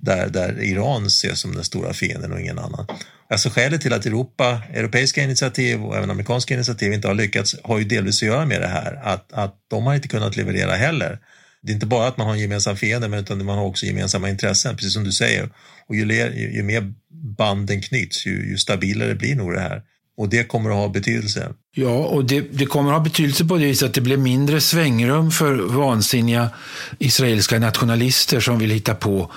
där, 0.00 0.28
där 0.28 0.62
Iran 0.62 1.06
ses 1.06 1.40
som 1.40 1.54
den 1.54 1.64
stora 1.64 1.92
fienden 1.92 2.32
och 2.32 2.40
ingen 2.40 2.58
annan. 2.58 2.86
Alltså 3.28 3.50
skälet 3.50 3.80
till 3.80 3.92
att 3.92 4.06
Europa, 4.06 4.62
europeiska 4.72 5.22
initiativ 5.22 5.84
och 5.84 5.96
även 5.96 6.10
amerikanska 6.10 6.54
initiativ 6.54 6.92
inte 6.92 7.08
har 7.08 7.14
lyckats 7.14 7.56
har 7.64 7.78
ju 7.78 7.84
delvis 7.84 8.22
att 8.22 8.26
göra 8.26 8.46
med 8.46 8.60
det 8.60 8.66
här 8.66 9.00
att, 9.02 9.32
att 9.32 9.54
de 9.70 9.86
har 9.86 9.94
inte 9.94 10.08
kunnat 10.08 10.36
leverera 10.36 10.74
heller 10.74 11.18
det 11.62 11.72
är 11.72 11.74
inte 11.74 11.86
bara 11.86 12.08
att 12.08 12.16
man 12.16 12.26
har 12.26 12.34
en 12.34 12.40
gemensam 12.40 12.76
fiende, 12.76 13.08
men 13.08 13.18
utan 13.18 13.44
man 13.44 13.58
har 13.58 13.64
också 13.64 13.86
gemensamma 13.86 14.28
intressen, 14.28 14.76
precis 14.76 14.92
som 14.92 15.04
du 15.04 15.12
säger. 15.12 15.50
Och 15.88 15.94
ju, 15.94 16.12
ju, 16.12 16.52
ju 16.54 16.62
mer 16.62 16.92
banden 17.38 17.82
knyts, 17.82 18.26
ju, 18.26 18.50
ju, 18.50 18.58
stabilare 18.58 19.14
blir 19.14 19.34
nog 19.34 19.52
det 19.52 19.60
här. 19.60 19.82
Och 20.16 20.28
det 20.28 20.44
kommer 20.44 20.70
att 20.70 20.76
ha 20.76 20.88
betydelse. 20.88 21.52
Ja, 21.74 22.04
och 22.04 22.24
det, 22.24 22.40
det 22.40 22.66
kommer 22.66 22.90
att 22.90 22.96
ha 22.96 23.04
betydelse 23.04 23.44
på 23.44 23.56
det 23.56 23.64
viset 23.64 23.88
att 23.88 23.94
det 23.94 24.00
blir 24.00 24.16
mindre 24.16 24.60
svängrum 24.60 25.30
för 25.30 25.54
vansinniga 25.54 26.50
israeliska 26.98 27.58
nationalister 27.58 28.40
som 28.40 28.58
vill 28.58 28.70
hitta 28.70 28.94
på 28.94 29.32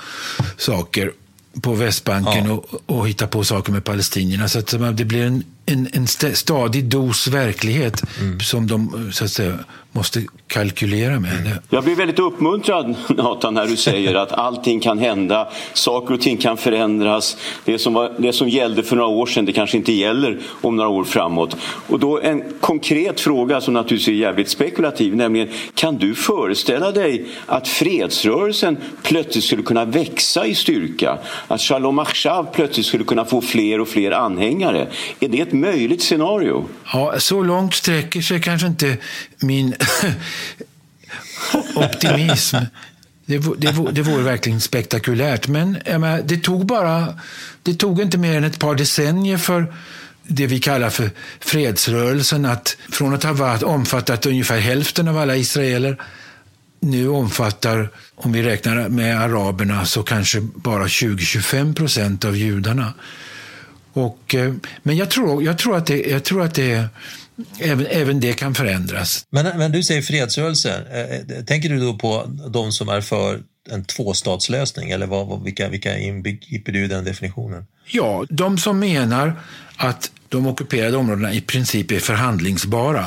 saker 0.57 1.11
på 1.61 1.73
Västbanken 1.73 2.45
ja. 2.45 2.51
och, 2.51 2.81
och 2.85 3.07
hitta 3.07 3.27
på 3.27 3.43
saker 3.43 3.71
med 3.71 3.83
palestinierna. 3.83 4.47
Så 4.47 4.59
att 4.59 4.97
det 4.97 5.05
blir 5.05 5.25
en, 5.25 5.43
en, 5.65 5.89
en 5.93 6.07
stadig 6.35 6.85
dos 6.85 7.27
verklighet 7.27 8.03
mm. 8.19 8.39
som 8.39 8.67
de 8.67 9.11
så 9.13 9.23
att 9.23 9.31
säga, 9.31 9.59
måste 9.95 10.23
kalkylera 10.47 11.19
med. 11.19 11.31
Mm. 11.31 11.57
Jag 11.69 11.83
blir 11.83 11.95
väldigt 11.95 12.19
uppmuntrad 12.19 12.95
Nathan 13.09 13.53
när 13.53 13.65
du 13.65 13.77
säger 13.77 14.15
att 14.15 14.31
allting 14.31 14.79
kan 14.79 14.99
hända, 14.99 15.47
saker 15.73 16.13
och 16.13 16.21
ting 16.21 16.37
kan 16.37 16.57
förändras. 16.57 17.37
Det 17.65 17.79
som, 17.79 17.93
var, 17.93 18.11
det 18.17 18.33
som 18.33 18.49
gällde 18.49 18.83
för 18.83 18.95
några 18.95 19.09
år 19.09 19.25
sedan 19.25 19.45
det 19.45 19.53
kanske 19.53 19.77
inte 19.77 19.93
gäller 19.93 20.39
om 20.61 20.75
några 20.75 20.89
år 20.89 21.03
framåt. 21.03 21.57
Och 21.87 21.99
då 21.99 22.19
en 22.19 22.43
konkret 22.59 23.19
fråga 23.19 23.61
som 23.61 23.73
naturligtvis 23.73 24.07
är 24.07 24.11
jävligt 24.11 24.49
spekulativ, 24.49 25.15
nämligen 25.15 25.49
kan 25.73 25.97
du 25.97 26.15
föreställa 26.15 26.91
dig 26.91 27.25
att 27.45 27.67
fredsrörelsen 27.67 28.77
plötsligt 29.03 29.43
skulle 29.43 29.63
kunna 29.63 29.85
växa 29.85 30.45
i 30.45 30.55
styrka? 30.55 31.17
Att 31.47 31.61
Shalom 31.61 31.99
Achshav 31.99 32.47
plötsligt 32.53 32.85
skulle 32.85 33.03
kunna 33.03 33.25
få 33.25 33.41
fler 33.41 33.81
och 33.81 33.87
fler 33.87 34.11
anhängare? 34.11 34.87
Är 35.19 35.27
det 35.27 35.41
ett 35.41 35.53
möjligt 35.59 36.03
scenario? 36.03 36.69
Ja, 36.93 37.19
så 37.19 37.43
långt 37.43 37.73
sträcker 37.73 38.21
sig 38.21 38.41
kanske 38.41 38.67
inte 38.67 38.97
min 39.39 39.75
optimism. 41.75 42.57
Det, 43.25 43.37
det, 43.37 43.91
det 43.91 44.01
vore 44.01 44.23
verkligen 44.23 44.61
spektakulärt. 44.61 45.47
Men 45.47 45.77
menar, 45.85 46.21
det 46.25 46.37
tog 46.37 46.65
bara, 46.65 47.19
det 47.63 47.73
tog 47.73 48.01
inte 48.01 48.17
mer 48.17 48.37
än 48.37 48.43
ett 48.43 48.59
par 48.59 48.75
decennier 48.75 49.37
för 49.37 49.73
det 50.27 50.47
vi 50.47 50.59
kallar 50.59 50.89
för 50.89 51.09
fredsrörelsen 51.39 52.45
att 52.45 52.77
från 52.91 53.13
att 53.13 53.23
ha 53.23 53.33
varit, 53.33 53.63
omfattat 53.63 54.25
ungefär 54.25 54.59
hälften 54.59 55.07
av 55.07 55.17
alla 55.17 55.35
israeler 55.35 55.97
nu 56.79 57.07
omfattar, 57.07 57.89
om 58.15 58.31
vi 58.31 58.43
räknar 58.43 58.89
med 58.89 59.21
araberna, 59.21 59.85
så 59.85 60.03
kanske 60.03 60.41
bara 60.41 60.85
20-25 60.85 61.75
procent 61.75 62.25
av 62.25 62.37
judarna. 62.37 62.93
Och, 63.95 64.35
eh, 64.35 64.53
men 64.83 64.97
jag 64.97 65.09
tror, 65.09 65.43
jag 65.43 65.57
tror 65.57 65.77
att 65.77 65.85
det, 65.85 66.05
jag 66.05 66.23
tror 66.23 66.43
att 66.43 66.53
det 66.53 66.89
Även, 67.59 67.85
även 67.85 68.19
det 68.19 68.33
kan 68.33 68.55
förändras. 68.55 69.25
Men, 69.29 69.57
men 69.57 69.71
du 69.71 69.83
säger 69.83 70.01
fredsrörelse. 70.01 70.83
Eh, 70.91 71.37
eh, 71.37 71.43
tänker 71.45 71.69
du 71.69 71.79
då 71.79 71.93
på 71.93 72.23
de 72.49 72.71
som 72.71 72.89
är 72.89 73.01
för 73.01 73.41
en 73.69 73.85
tvåstatslösning 73.85 74.89
eller 74.89 75.07
vad, 75.07 75.43
vilka, 75.43 75.69
vilka 75.69 75.97
inbegriper 75.97 76.71
du 76.71 76.83
i 76.83 76.87
den 76.87 77.03
definitionen? 77.03 77.65
Ja, 77.85 78.25
de 78.29 78.57
som 78.57 78.79
menar 78.79 79.39
att 79.77 80.11
de 80.29 80.47
ockuperade 80.47 80.97
områdena 80.97 81.33
i 81.33 81.41
princip 81.41 81.91
är 81.91 81.99
förhandlingsbara. 81.99 83.05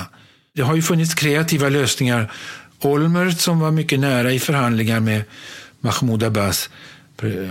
Det 0.54 0.62
har 0.62 0.76
ju 0.76 0.82
funnits 0.82 1.14
kreativa 1.14 1.68
lösningar. 1.68 2.32
Olmert 2.80 3.40
som 3.40 3.60
var 3.60 3.70
mycket 3.70 4.00
nära 4.00 4.32
i 4.32 4.38
förhandlingar 4.38 5.00
med 5.00 5.22
Mahmoud 5.80 6.22
Abbas, 6.22 6.70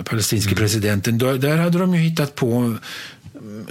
palestinske 0.06 0.52
mm. 0.52 0.58
presidenten, 0.58 1.18
där 1.18 1.58
hade 1.58 1.80
de 1.80 1.96
ju 1.96 2.02
hittat 2.02 2.36
på 2.36 2.78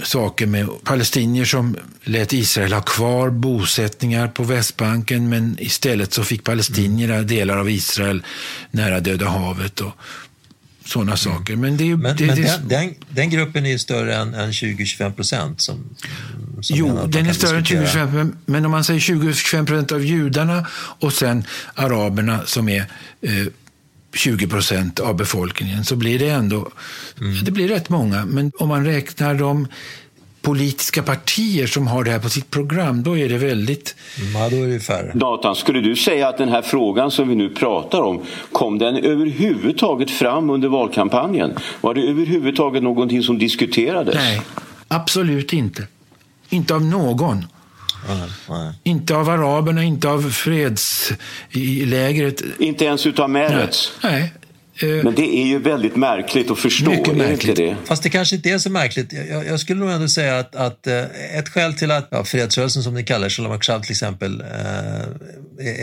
saker 0.03 0.45
med 0.45 0.67
palestinier 0.83 1.45
som 1.45 1.77
lät 2.03 2.33
Israel 2.33 2.73
ha 2.73 2.81
kvar 2.81 3.29
bosättningar 3.29 4.27
på 4.27 4.43
Västbanken 4.43 5.29
men 5.29 5.57
istället 5.59 6.13
så 6.13 6.23
fick 6.23 6.43
palestinierna 6.43 7.15
mm. 7.15 7.27
delar 7.27 7.57
av 7.57 7.69
Israel 7.69 8.23
nära 8.71 8.99
Döda 8.99 9.27
havet 9.27 9.81
och 9.81 9.91
sådana 10.85 11.11
mm. 11.11 11.17
saker. 11.17 11.55
Men, 11.55 11.77
det, 11.77 11.97
men, 11.97 12.15
det, 12.15 12.25
men 12.25 12.35
det, 12.35 12.61
den, 12.63 12.93
den, 13.09 13.29
gruppen 13.29 13.65
är 13.65 13.69
ju 13.69 13.79
större 13.79 14.15
än, 14.15 14.33
än 14.33 14.51
20-25 14.51 15.11
procent. 15.11 15.61
Som, 15.61 15.95
som 16.61 16.77
jo, 16.77 17.07
den 17.07 17.25
är 17.25 17.33
större 17.33 17.57
än 17.57 17.63
20-25 17.63 18.35
men 18.45 18.65
om 18.65 18.71
man 18.71 18.83
säger 18.83 18.99
20-25 18.99 19.65
procent 19.65 19.91
av 19.91 20.05
judarna 20.05 20.67
och 20.99 21.13
sen 21.13 21.43
araberna 21.73 22.45
som 22.45 22.69
är 22.69 22.85
eh, 23.21 23.31
20 24.13 24.47
procent 24.47 24.99
av 24.99 25.15
befolkningen 25.15 25.85
så 25.85 25.95
blir 25.95 26.19
det 26.19 26.29
ändå 26.29 26.69
mm. 27.19 27.43
det 27.43 27.51
blir 27.51 27.67
rätt 27.67 27.89
många. 27.89 28.25
Men 28.25 28.51
om 28.57 28.69
man 28.69 28.85
räknar 28.85 29.35
de 29.35 29.67
politiska 30.41 31.03
partier 31.03 31.67
som 31.67 31.87
har 31.87 32.03
det 32.03 32.11
här 32.11 32.19
på 32.19 32.29
sitt 32.29 32.51
program, 32.51 33.03
då 33.03 33.17
är 33.17 33.29
det 33.29 33.37
väldigt... 33.37 33.95
Ja, 34.33 34.49
då 34.49 34.55
är 34.55 34.67
det 34.67 34.79
färre. 34.79 35.11
Datan, 35.15 35.55
skulle 35.55 35.81
du 35.81 35.95
säga 35.95 36.27
att 36.27 36.37
den 36.37 36.49
här 36.49 36.61
frågan 36.61 37.11
som 37.11 37.29
vi 37.29 37.35
nu 37.35 37.49
pratar 37.49 38.01
om, 38.01 38.21
kom 38.51 38.77
den 38.77 38.95
överhuvudtaget 38.95 40.11
fram 40.11 40.49
under 40.49 40.69
valkampanjen? 40.69 41.53
Var 41.81 41.93
det 41.93 42.01
överhuvudtaget 42.01 42.83
någonting 42.83 43.23
som 43.23 43.37
diskuterades? 43.37 44.15
Nej, 44.15 44.41
absolut 44.87 45.53
inte. 45.53 45.87
Inte 46.49 46.75
av 46.75 46.85
någon. 46.85 47.45
Nej. 48.49 48.73
Inte 48.83 49.15
av 49.15 49.29
araberna, 49.29 49.83
inte 49.83 50.09
av 50.09 50.31
fredslägret. 50.31 52.41
Inte 52.59 52.85
ens 52.85 53.05
utav 53.05 53.29
Meretz? 53.29 53.91
Nej. 54.03 54.21
Nej. 54.21 54.33
Men 54.81 55.15
det 55.15 55.37
är 55.37 55.45
ju 55.45 55.59
väldigt 55.59 55.95
märkligt 55.95 56.51
att 56.51 56.59
förstå. 56.59 56.91
Mycket 56.91 57.17
märkligt. 57.17 57.55
Det? 57.55 57.75
Fast 57.85 58.03
det 58.03 58.09
kanske 58.09 58.35
inte 58.35 58.49
är 58.49 58.57
så 58.57 58.69
märkligt. 58.69 59.13
Jag, 59.29 59.45
jag 59.45 59.59
skulle 59.59 59.79
nog 59.79 59.89
ändå 59.89 60.07
säga 60.07 60.39
att, 60.39 60.55
att 60.55 60.87
eh, 60.87 61.37
ett 61.37 61.49
skäl 61.49 61.73
till 61.73 61.91
att 61.91 62.07
ja, 62.11 62.23
fredsrörelsen 62.23 62.83
som 62.83 62.93
ni 62.93 63.03
kallar 63.03 63.29
Shalom 63.29 63.51
Akshav 63.51 63.81
till 63.81 63.91
exempel 63.91 64.41
eh, 64.41 64.47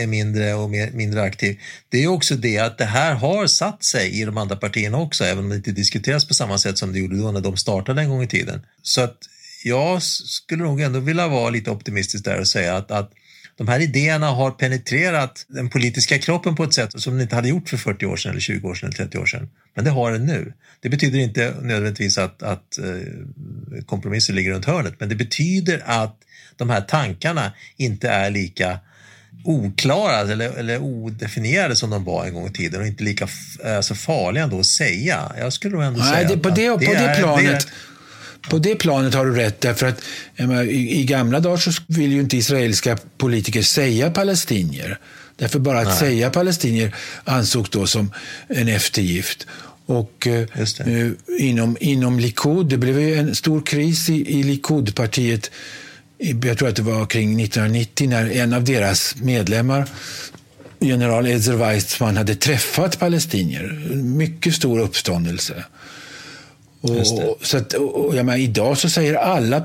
är 0.01 0.07
mindre 0.07 0.53
och 0.53 0.69
mer, 0.69 0.91
mindre 0.91 1.21
aktiv. 1.21 1.59
Det 1.89 2.03
är 2.03 2.07
också 2.07 2.35
det 2.35 2.59
att 2.59 2.77
det 2.77 2.85
här 2.85 3.13
har 3.13 3.47
satt 3.47 3.83
sig 3.83 4.21
i 4.21 4.25
de 4.25 4.37
andra 4.37 4.55
partierna 4.55 4.97
också, 4.97 5.23
även 5.23 5.43
om 5.43 5.49
det 5.49 5.55
inte 5.55 5.71
diskuteras 5.71 6.27
på 6.27 6.33
samma 6.33 6.57
sätt 6.57 6.77
som 6.77 6.93
det 6.93 6.99
gjorde 6.99 7.17
då 7.17 7.31
när 7.31 7.41
de 7.41 7.57
startade 7.57 8.01
en 8.01 8.09
gång 8.09 8.23
i 8.23 8.27
tiden. 8.27 8.61
Så 8.81 9.01
att 9.01 9.17
jag 9.65 10.01
skulle 10.03 10.63
nog 10.63 10.81
ändå 10.81 10.99
vilja 10.99 11.27
vara 11.27 11.49
lite 11.49 11.71
optimistisk 11.71 12.25
där 12.25 12.39
och 12.39 12.47
säga 12.47 12.75
att, 12.75 12.91
att 12.91 13.11
de 13.57 13.67
här 13.67 13.79
idéerna 13.79 14.27
har 14.27 14.51
penetrerat 14.51 15.45
den 15.47 15.69
politiska 15.69 16.17
kroppen 16.17 16.55
på 16.55 16.63
ett 16.63 16.73
sätt 16.73 17.01
som 17.01 17.13
den 17.13 17.21
inte 17.21 17.35
hade 17.35 17.49
gjort 17.49 17.69
för 17.69 17.77
40 17.77 18.05
år 18.05 18.17
sedan, 18.17 18.31
eller 18.31 18.41
20 18.41 18.67
år 18.67 18.75
sedan 18.75 18.89
eller 18.89 18.97
30 18.97 19.17
år 19.17 19.25
sedan. 19.25 19.49
Men 19.75 19.85
det 19.85 19.91
har 19.91 20.11
den 20.11 20.25
nu. 20.25 20.53
Det 20.79 20.89
betyder 20.89 21.19
inte 21.19 21.53
nödvändigtvis 21.61 22.17
att, 22.17 22.43
att 22.43 22.77
eh, 22.77 23.83
kompromisser 23.85 24.33
ligger 24.33 24.51
runt 24.51 24.65
hörnet, 24.65 24.95
men 24.99 25.09
det 25.09 25.15
betyder 25.15 25.83
att 25.85 26.17
de 26.55 26.69
här 26.69 26.81
tankarna 26.81 27.51
inte 27.77 28.09
är 28.09 28.29
lika 28.29 28.79
oklara 29.43 30.19
eller, 30.19 30.49
eller 30.49 30.79
odefinierade 30.79 31.75
som 31.75 31.89
de 31.89 32.03
var 32.03 32.25
en 32.25 32.33
gång 32.33 32.47
i 32.47 32.51
tiden 32.51 32.81
och 32.81 32.87
inte 32.87 33.03
lika 33.03 33.27
alltså 33.65 33.95
farliga 33.95 34.43
ändå 34.43 34.59
att 34.59 34.65
säga. 34.65 35.31
Jag 35.37 35.53
skulle 35.53 35.75
nog 35.75 35.83
ändå 35.83 35.99
Nej, 35.99 36.13
säga 36.13 36.27
det, 36.27 36.37
på, 36.37 36.49
det, 36.49 36.69
på 36.69 36.77
det, 36.77 36.85
är, 36.85 37.19
planet 37.19 37.45
det 37.45 37.51
är, 37.51 37.94
på 38.49 38.57
det 38.57 38.75
planet 38.75 39.13
har 39.13 39.25
du 39.25 39.35
rätt, 39.35 39.61
därför 39.61 39.87
att 39.87 40.01
i, 40.67 40.99
i, 40.99 41.03
gamla 41.03 41.39
dagar 41.39 41.57
så 41.57 41.71
vill 41.87 42.11
ju 42.11 42.19
inte 42.19 42.37
israeliska 42.37 42.97
politiker 43.17 43.61
säga 43.61 44.11
palestinier. 44.11 44.99
Därför 45.35 45.59
bara 45.59 45.79
att 45.79 45.87
Nej. 45.87 45.97
säga 45.97 46.29
palestinier 46.29 46.95
ansågs 47.23 47.69
då 47.69 47.87
som 47.87 48.11
en 48.47 48.67
eftergift. 48.67 49.47
Och 49.85 50.27
eh, 50.27 50.47
inom, 51.39 51.77
inom 51.79 52.19
Likud, 52.19 52.65
det 52.65 52.77
blev 52.77 52.99
ju 52.99 53.15
en 53.15 53.35
stor 53.35 53.61
kris 53.61 54.09
i, 54.09 54.39
i 54.39 54.43
Likud-partiet, 54.43 55.51
jag 56.17 56.57
tror 56.57 56.69
att 56.69 56.75
det 56.75 56.81
var 56.81 57.05
kring 57.05 57.41
1990, 57.41 58.09
när 58.09 58.31
en 58.31 58.53
av 58.53 58.63
deras 58.63 59.15
medlemmar 59.15 59.89
general 60.79 61.27
Ezer 61.27 61.53
Weizmann 61.53 62.17
hade 62.17 62.35
träffat 62.35 62.99
palestinier. 62.99 63.81
Mycket 63.95 64.55
stor 64.55 64.79
uppståndelse. 64.79 65.63
Och, 66.91 67.45
så 67.45 67.57
att, 67.57 67.73
och, 67.73 68.15
jag 68.15 68.25
menar, 68.25 68.39
idag 68.39 68.77
så 68.77 68.89
säger 68.89 69.15
alla, 69.15 69.63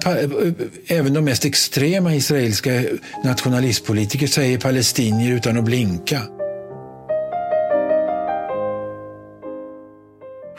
även 0.86 1.14
de 1.14 1.24
mest 1.24 1.44
extrema 1.44 2.14
israeliska 2.14 2.70
nationalistpolitiker 3.24 4.26
säger 4.26 4.58
palestinier 4.58 5.36
utan 5.36 5.58
att 5.58 5.64
blinka. 5.64 6.22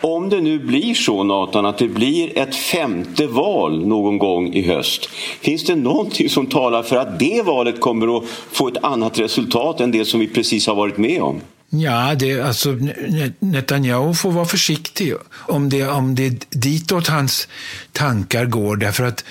Om 0.01 0.29
det 0.29 0.41
nu 0.41 0.59
blir 0.59 0.93
så, 0.93 1.23
Nathan, 1.23 1.65
att 1.65 1.77
det 1.77 1.87
blir 1.87 2.37
ett 2.37 2.55
femte 2.55 3.27
val 3.27 3.87
någon 3.87 4.17
gång 4.17 4.53
i 4.53 4.61
höst. 4.61 5.09
Finns 5.41 5.65
det 5.65 5.75
någonting 5.75 6.29
som 6.29 6.47
talar 6.47 6.83
för 6.83 6.95
att 6.95 7.19
det 7.19 7.41
valet 7.45 7.79
kommer 7.79 8.17
att 8.17 8.23
få 8.51 8.67
ett 8.67 8.83
annat 8.83 9.19
resultat 9.19 9.81
än 9.81 9.91
det 9.91 10.05
som 10.05 10.19
vi 10.19 10.27
precis 10.27 10.67
har 10.67 10.75
varit 10.75 10.97
med 10.97 11.21
om? 11.21 11.41
Ja, 11.73 12.15
det, 12.15 12.41
alltså, 12.41 12.77
Netanyahu 13.39 14.13
får 14.13 14.31
vara 14.31 14.45
försiktig 14.45 15.13
om 15.33 15.69
det, 15.69 15.87
om 15.87 16.15
det 16.15 16.45
ditåt 16.49 17.07
hans 17.07 17.47
tankar 17.91 18.45
går. 18.45 18.75
Därför 18.75 19.03
att 19.03 19.23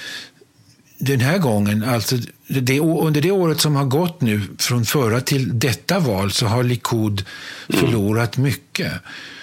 den 0.98 1.20
här 1.20 1.38
gången, 1.38 1.84
alltså 1.84 2.16
det, 2.46 2.80
under 2.80 3.20
det 3.20 3.30
året 3.30 3.60
som 3.60 3.76
har 3.76 3.84
gått 3.84 4.20
nu, 4.20 4.40
från 4.58 4.84
förra 4.84 5.20
till 5.20 5.58
detta 5.58 5.98
val, 5.98 6.30
så 6.30 6.46
har 6.46 6.62
Likud 6.62 7.24
förlorat 7.68 8.36
mycket. 8.36 8.92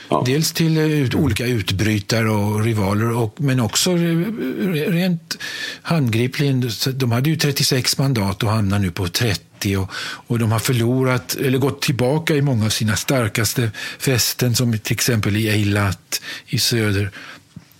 Ja. 0.10 0.24
Dels 0.26 0.52
till 0.52 0.78
ut, 0.78 1.16
olika 1.16 1.46
utbrytare 1.46 2.30
och 2.30 2.64
rivaler, 2.64 3.12
och, 3.12 3.42
men 3.42 3.60
också 3.60 3.96
rent 3.96 5.38
handgripligen. 5.82 6.72
De 6.94 7.12
hade 7.12 7.30
ju 7.30 7.36
36 7.36 7.98
mandat 7.98 8.44
och 8.44 8.50
hamnar 8.50 8.80
nu 8.80 8.92
på 8.92 9.08
30 9.08 9.47
och, 9.66 9.92
och 10.28 10.40
de 10.40 10.52
har 10.52 10.60
förlorat, 10.60 11.36
eller 11.36 11.58
gått 11.58 11.82
tillbaka 11.82 12.36
i 12.36 12.42
många 12.42 12.66
av 12.66 12.70
sina 12.70 12.96
starkaste 12.96 13.72
fästen, 14.00 14.56
som 14.56 14.80
till 14.80 14.94
exempel 14.94 15.38
i 15.38 15.50
Eilat 15.50 16.22
i 16.48 16.60
söder. 16.60 17.12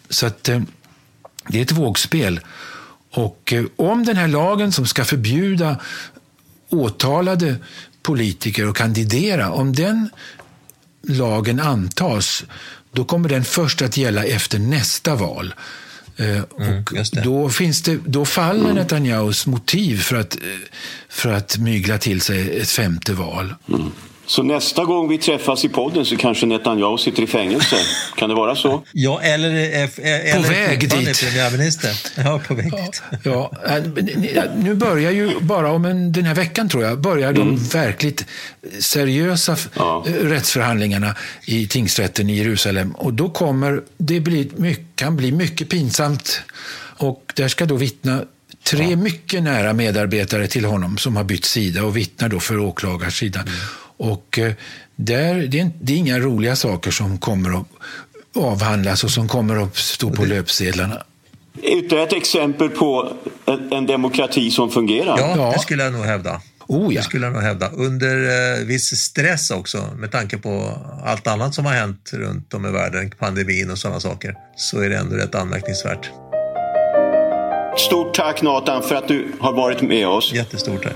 Så 0.10 0.28
att 0.28 0.50
eh, 0.50 0.62
det 1.48 1.58
är 1.58 1.62
ett 1.62 1.72
vågspel. 1.72 2.40
Och 3.12 3.54
eh, 3.54 3.66
om 3.76 4.06
den 4.06 4.18
här 4.18 4.28
lagen 4.28 4.72
som 4.72 4.88
ska 4.88 5.06
förbjuda 5.06 5.80
åtalade 6.70 7.56
politiker 8.02 8.68
att 8.68 8.78
kandidera, 8.78 9.52
om 9.52 9.74
den 9.74 10.10
lagen 11.08 11.60
antas, 11.60 12.44
då 12.92 13.06
kommer 13.06 13.30
den 13.30 13.44
först 13.44 13.82
att 13.82 13.98
gälla 13.98 14.24
efter 14.24 14.60
nästa 14.60 15.16
val. 15.16 15.54
Eh, 16.18 16.28
Mm, 16.60 16.80
och 16.80 17.24
då, 17.24 17.50
finns 17.50 17.82
det, 17.82 18.00
då 18.06 18.26
faller 18.26 18.74
Netanyahus 18.74 19.48
motiv 19.48 19.98
för 20.02 20.16
att, 20.16 20.36
eh, 20.36 20.42
för 21.10 21.34
att 21.34 21.58
mygla 21.58 21.98
till 21.98 22.22
sig 22.22 22.60
ett 22.60 22.70
femte 22.70 23.14
val. 23.14 23.56
Så 24.28 24.44
nästa 24.44 24.86
gång 24.86 25.10
vi 25.10 25.18
träffas 25.18 25.66
i 25.66 25.70
podden 25.70 26.06
så 26.06 26.18
kanske 26.18 26.46
Netanyahu 26.46 26.98
sitter 26.98 27.24
i 27.24 27.28
fängelse. 27.28 27.76
Kan 28.16 28.30
det 28.30 28.36
vara 28.36 28.56
så? 28.56 28.84
Ja, 28.94 29.22
eller, 29.22 29.50
eller 29.50 30.50
väg 30.50 30.82
fortfarande 30.82 31.10
dit. 31.12 31.20
premiärminister. 31.20 31.92
Ja, 32.16 32.42
på 32.48 32.54
väg 32.54 32.72
dit. 32.72 33.02
Ja, 33.24 33.52
äh, 33.68 34.44
nu 34.58 34.76
börjar 34.76 35.12
ju, 35.12 35.40
bara 35.40 35.72
om 35.72 35.86
en, 35.86 36.12
den 36.12 36.26
här 36.26 36.36
veckan 36.36 36.70
tror 36.70 36.84
jag, 36.84 37.00
börjar 37.02 37.34
de 37.34 37.58
verkligt 37.58 38.26
seriösa 38.80 39.58
Ja. 39.76 40.04
eh, 40.08 40.14
rättsförhandlingarna 40.14 41.16
i 41.46 41.68
tingsrätten 41.68 42.30
i 42.30 42.38
Jerusalem. 42.38 42.92
Och 42.92 43.14
då 43.14 43.30
kommer 43.30 43.82
det 43.98 44.20
bli, 44.20 44.52
mycket, 44.56 44.86
kan 44.96 45.18
bli 45.18 45.32
mycket 45.32 45.70
pinsamt. 45.70 46.42
Och 46.98 47.32
där 47.36 47.48
ska 47.48 47.66
då 47.66 47.76
vittna 47.76 48.22
tre 48.64 48.96
mycket 48.96 49.44
nära 49.44 49.74
medarbetare 49.74 50.48
till 50.48 50.66
honom 50.66 50.98
som 50.98 51.16
har 51.16 51.24
bytt 51.24 51.46
sida 51.46 51.84
och 51.84 51.98
vittnar 51.98 52.30
då 52.30 52.40
för 52.40 52.60
åklagarsidan. 52.60 53.50
Och 53.98 54.40
eh, 54.40 54.54
där, 54.96 55.36
det, 55.48 55.58
är, 55.60 55.62
inte- 55.62 55.78
det 55.82 55.94
är 55.94 55.98
inga 55.98 56.20
roliga 56.20 56.56
saker 56.56 56.92
som 56.92 57.18
kommer 57.18 57.60
att 57.60 57.66
avhandlas 58.36 59.04
och 59.04 59.12
som 59.12 59.28
kommer 59.28 59.64
att 59.64 59.76
stå 59.76 60.10
på 60.10 60.26
löpsedlarna. 60.26 61.04
Ytterligare 61.64 62.04
ett 62.08 62.14
exempel 62.14 62.70
på 62.70 63.14
en, 63.46 63.74
en 63.74 63.86
demokrati 63.86 64.52
som 64.52 64.70
fungerar. 64.70 65.20
Ja, 65.20 65.34
Ja. 65.38 65.52
det 65.52 65.60
skulle 65.60 65.84
jag 65.84 65.94
nog 65.94 66.06
hävda. 66.06 66.42
Oh 66.68 66.94
ja. 66.94 67.00
Det 67.00 67.04
skulle 67.06 67.26
jag 67.26 67.34
nog 67.34 67.42
hävda. 67.42 67.70
Under 67.70 68.16
eh, 68.60 68.66
viss 68.66 68.96
stress 68.98 69.52
också, 69.52 69.84
med 69.98 70.12
tanke 70.12 70.38
på 70.38 70.72
allt 71.06 71.28
annat 71.28 71.56
som 71.56 71.66
har 71.66 71.74
hänt 71.74 72.10
runt 72.14 72.54
om 72.54 72.66
i 72.66 72.72
världen, 72.72 73.12
pandemin 73.20 73.72
och 73.72 73.78
sådana 73.78 74.00
saker, 74.00 74.36
så 74.56 74.80
är 74.82 74.90
det 74.90 74.98
ändå 74.98 75.16
rätt 75.16 75.36
anmärkningsvärt. 75.36 76.10
Stort 77.78 78.14
tack 78.16 78.42
Nathan 78.42 78.84
för 78.84 78.96
att 78.96 79.08
du 79.08 79.26
har 79.40 79.54
varit 79.54 79.82
med 79.82 80.08
oss. 80.08 80.34
Jättestort 80.34 80.86
här. 80.86 80.94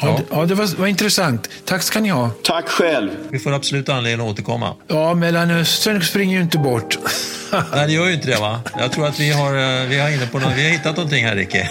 Ja, 0.00 0.06
Ja, 0.08 0.16
det, 0.16 0.24
ja, 0.30 0.44
det 0.46 0.54
var, 0.54 0.76
var 0.78 0.86
intressant. 0.86 1.48
Tack 1.64 1.82
ska 1.82 2.00
ni 2.00 2.08
ha. 2.08 2.30
Tack 2.42 2.68
själv. 2.68 3.10
vi 3.30 3.38
får 3.38 3.52
absolut 3.52 3.88
anledning 3.88 4.26
att 4.26 4.32
återkomma. 4.32 4.74
Ja, 4.88 5.14
Mellanöstern 5.14 6.02
springer 6.02 6.36
ju 6.36 6.42
inte 6.42 6.58
bort. 6.58 6.98
Nej, 7.72 7.86
det 7.86 7.92
gör 7.92 8.06
ju 8.06 8.14
inte 8.14 8.30
det 8.30 8.40
va? 8.40 8.60
Jag 8.78 8.92
tror 8.92 9.06
att 9.06 9.20
vi 9.20 9.30
har, 9.32 9.54
eh, 9.54 9.88
vi 9.88 9.98
har, 9.98 10.10
inne 10.10 10.26
på 10.26 10.38
något, 10.38 10.52
vi 10.56 10.64
har 10.64 10.70
hittat 10.70 10.96
någonting 10.96 11.24
här, 11.26 11.36
Ricky. 11.36 11.62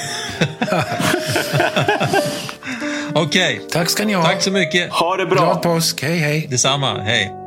Okej, 3.15 3.61
Tack 3.71 3.89
ska 3.89 4.05
ni 4.05 4.13
ha. 4.13 4.23
tack 4.25 4.41
så 4.41 4.51
mycket. 4.51 4.91
Ha 4.91 5.17
det 5.17 5.25
bra. 5.25 5.35
Glad 5.35 5.61
påsk. 5.61 6.03
Hej, 6.03 6.17
hej. 6.17 6.47
Detsamma, 6.49 7.01
hej. 7.01 7.42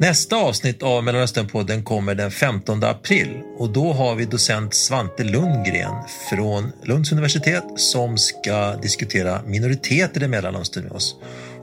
Nästa 0.00 0.36
avsnitt 0.36 0.82
av 0.82 1.04
Mellanösternpodden 1.04 1.84
kommer 1.84 2.14
den 2.14 2.30
15 2.30 2.84
april 2.84 3.42
och 3.56 3.70
då 3.70 3.92
har 3.92 4.14
vi 4.14 4.24
docent 4.24 4.74
Svante 4.74 5.24
Lundgren 5.24 5.94
från 6.30 6.72
Lunds 6.82 7.12
universitet 7.12 7.64
som 7.76 8.18
ska 8.18 8.76
diskutera 8.76 9.42
minoriteter 9.46 10.22
i 10.22 10.28
Mellanöstern 10.28 10.84
med 10.84 10.92
oss. 10.92 11.16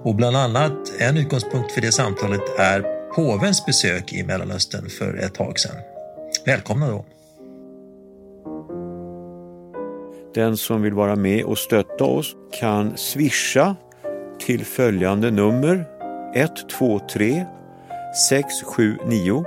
Och 0.03 0.15
bland 0.15 0.37
annat 0.37 0.93
en 0.99 1.17
utgångspunkt 1.17 1.71
för 1.71 1.81
det 1.81 1.91
samtalet 1.91 2.59
är 2.59 2.81
påvens 3.15 3.65
besök 3.65 4.13
i 4.13 4.23
Mellanöstern 4.23 4.89
för 4.89 5.17
ett 5.17 5.33
tag 5.33 5.59
sedan. 5.59 5.75
Välkomna 6.45 6.87
då! 6.87 7.05
Den 10.33 10.57
som 10.57 10.81
vill 10.81 10.93
vara 10.93 11.15
med 11.15 11.43
och 11.43 11.57
stötta 11.57 12.03
oss 12.03 12.35
kan 12.59 12.97
swisha 12.97 13.75
till 14.39 14.65
följande 14.65 15.31
nummer 15.31 15.85
123 16.35 17.45
679 18.15 19.45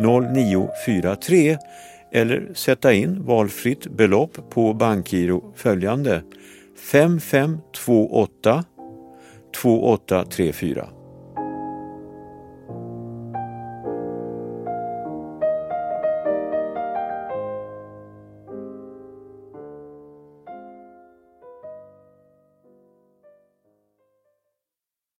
0943 0.00 1.58
eller 2.12 2.54
sätta 2.54 2.92
in 2.92 3.24
valfritt 3.24 3.86
belopp 3.86 4.50
på 4.50 4.74
bankgiro 4.74 5.52
följande 5.56 6.22
5528 6.92 8.64
2834. 9.62 10.88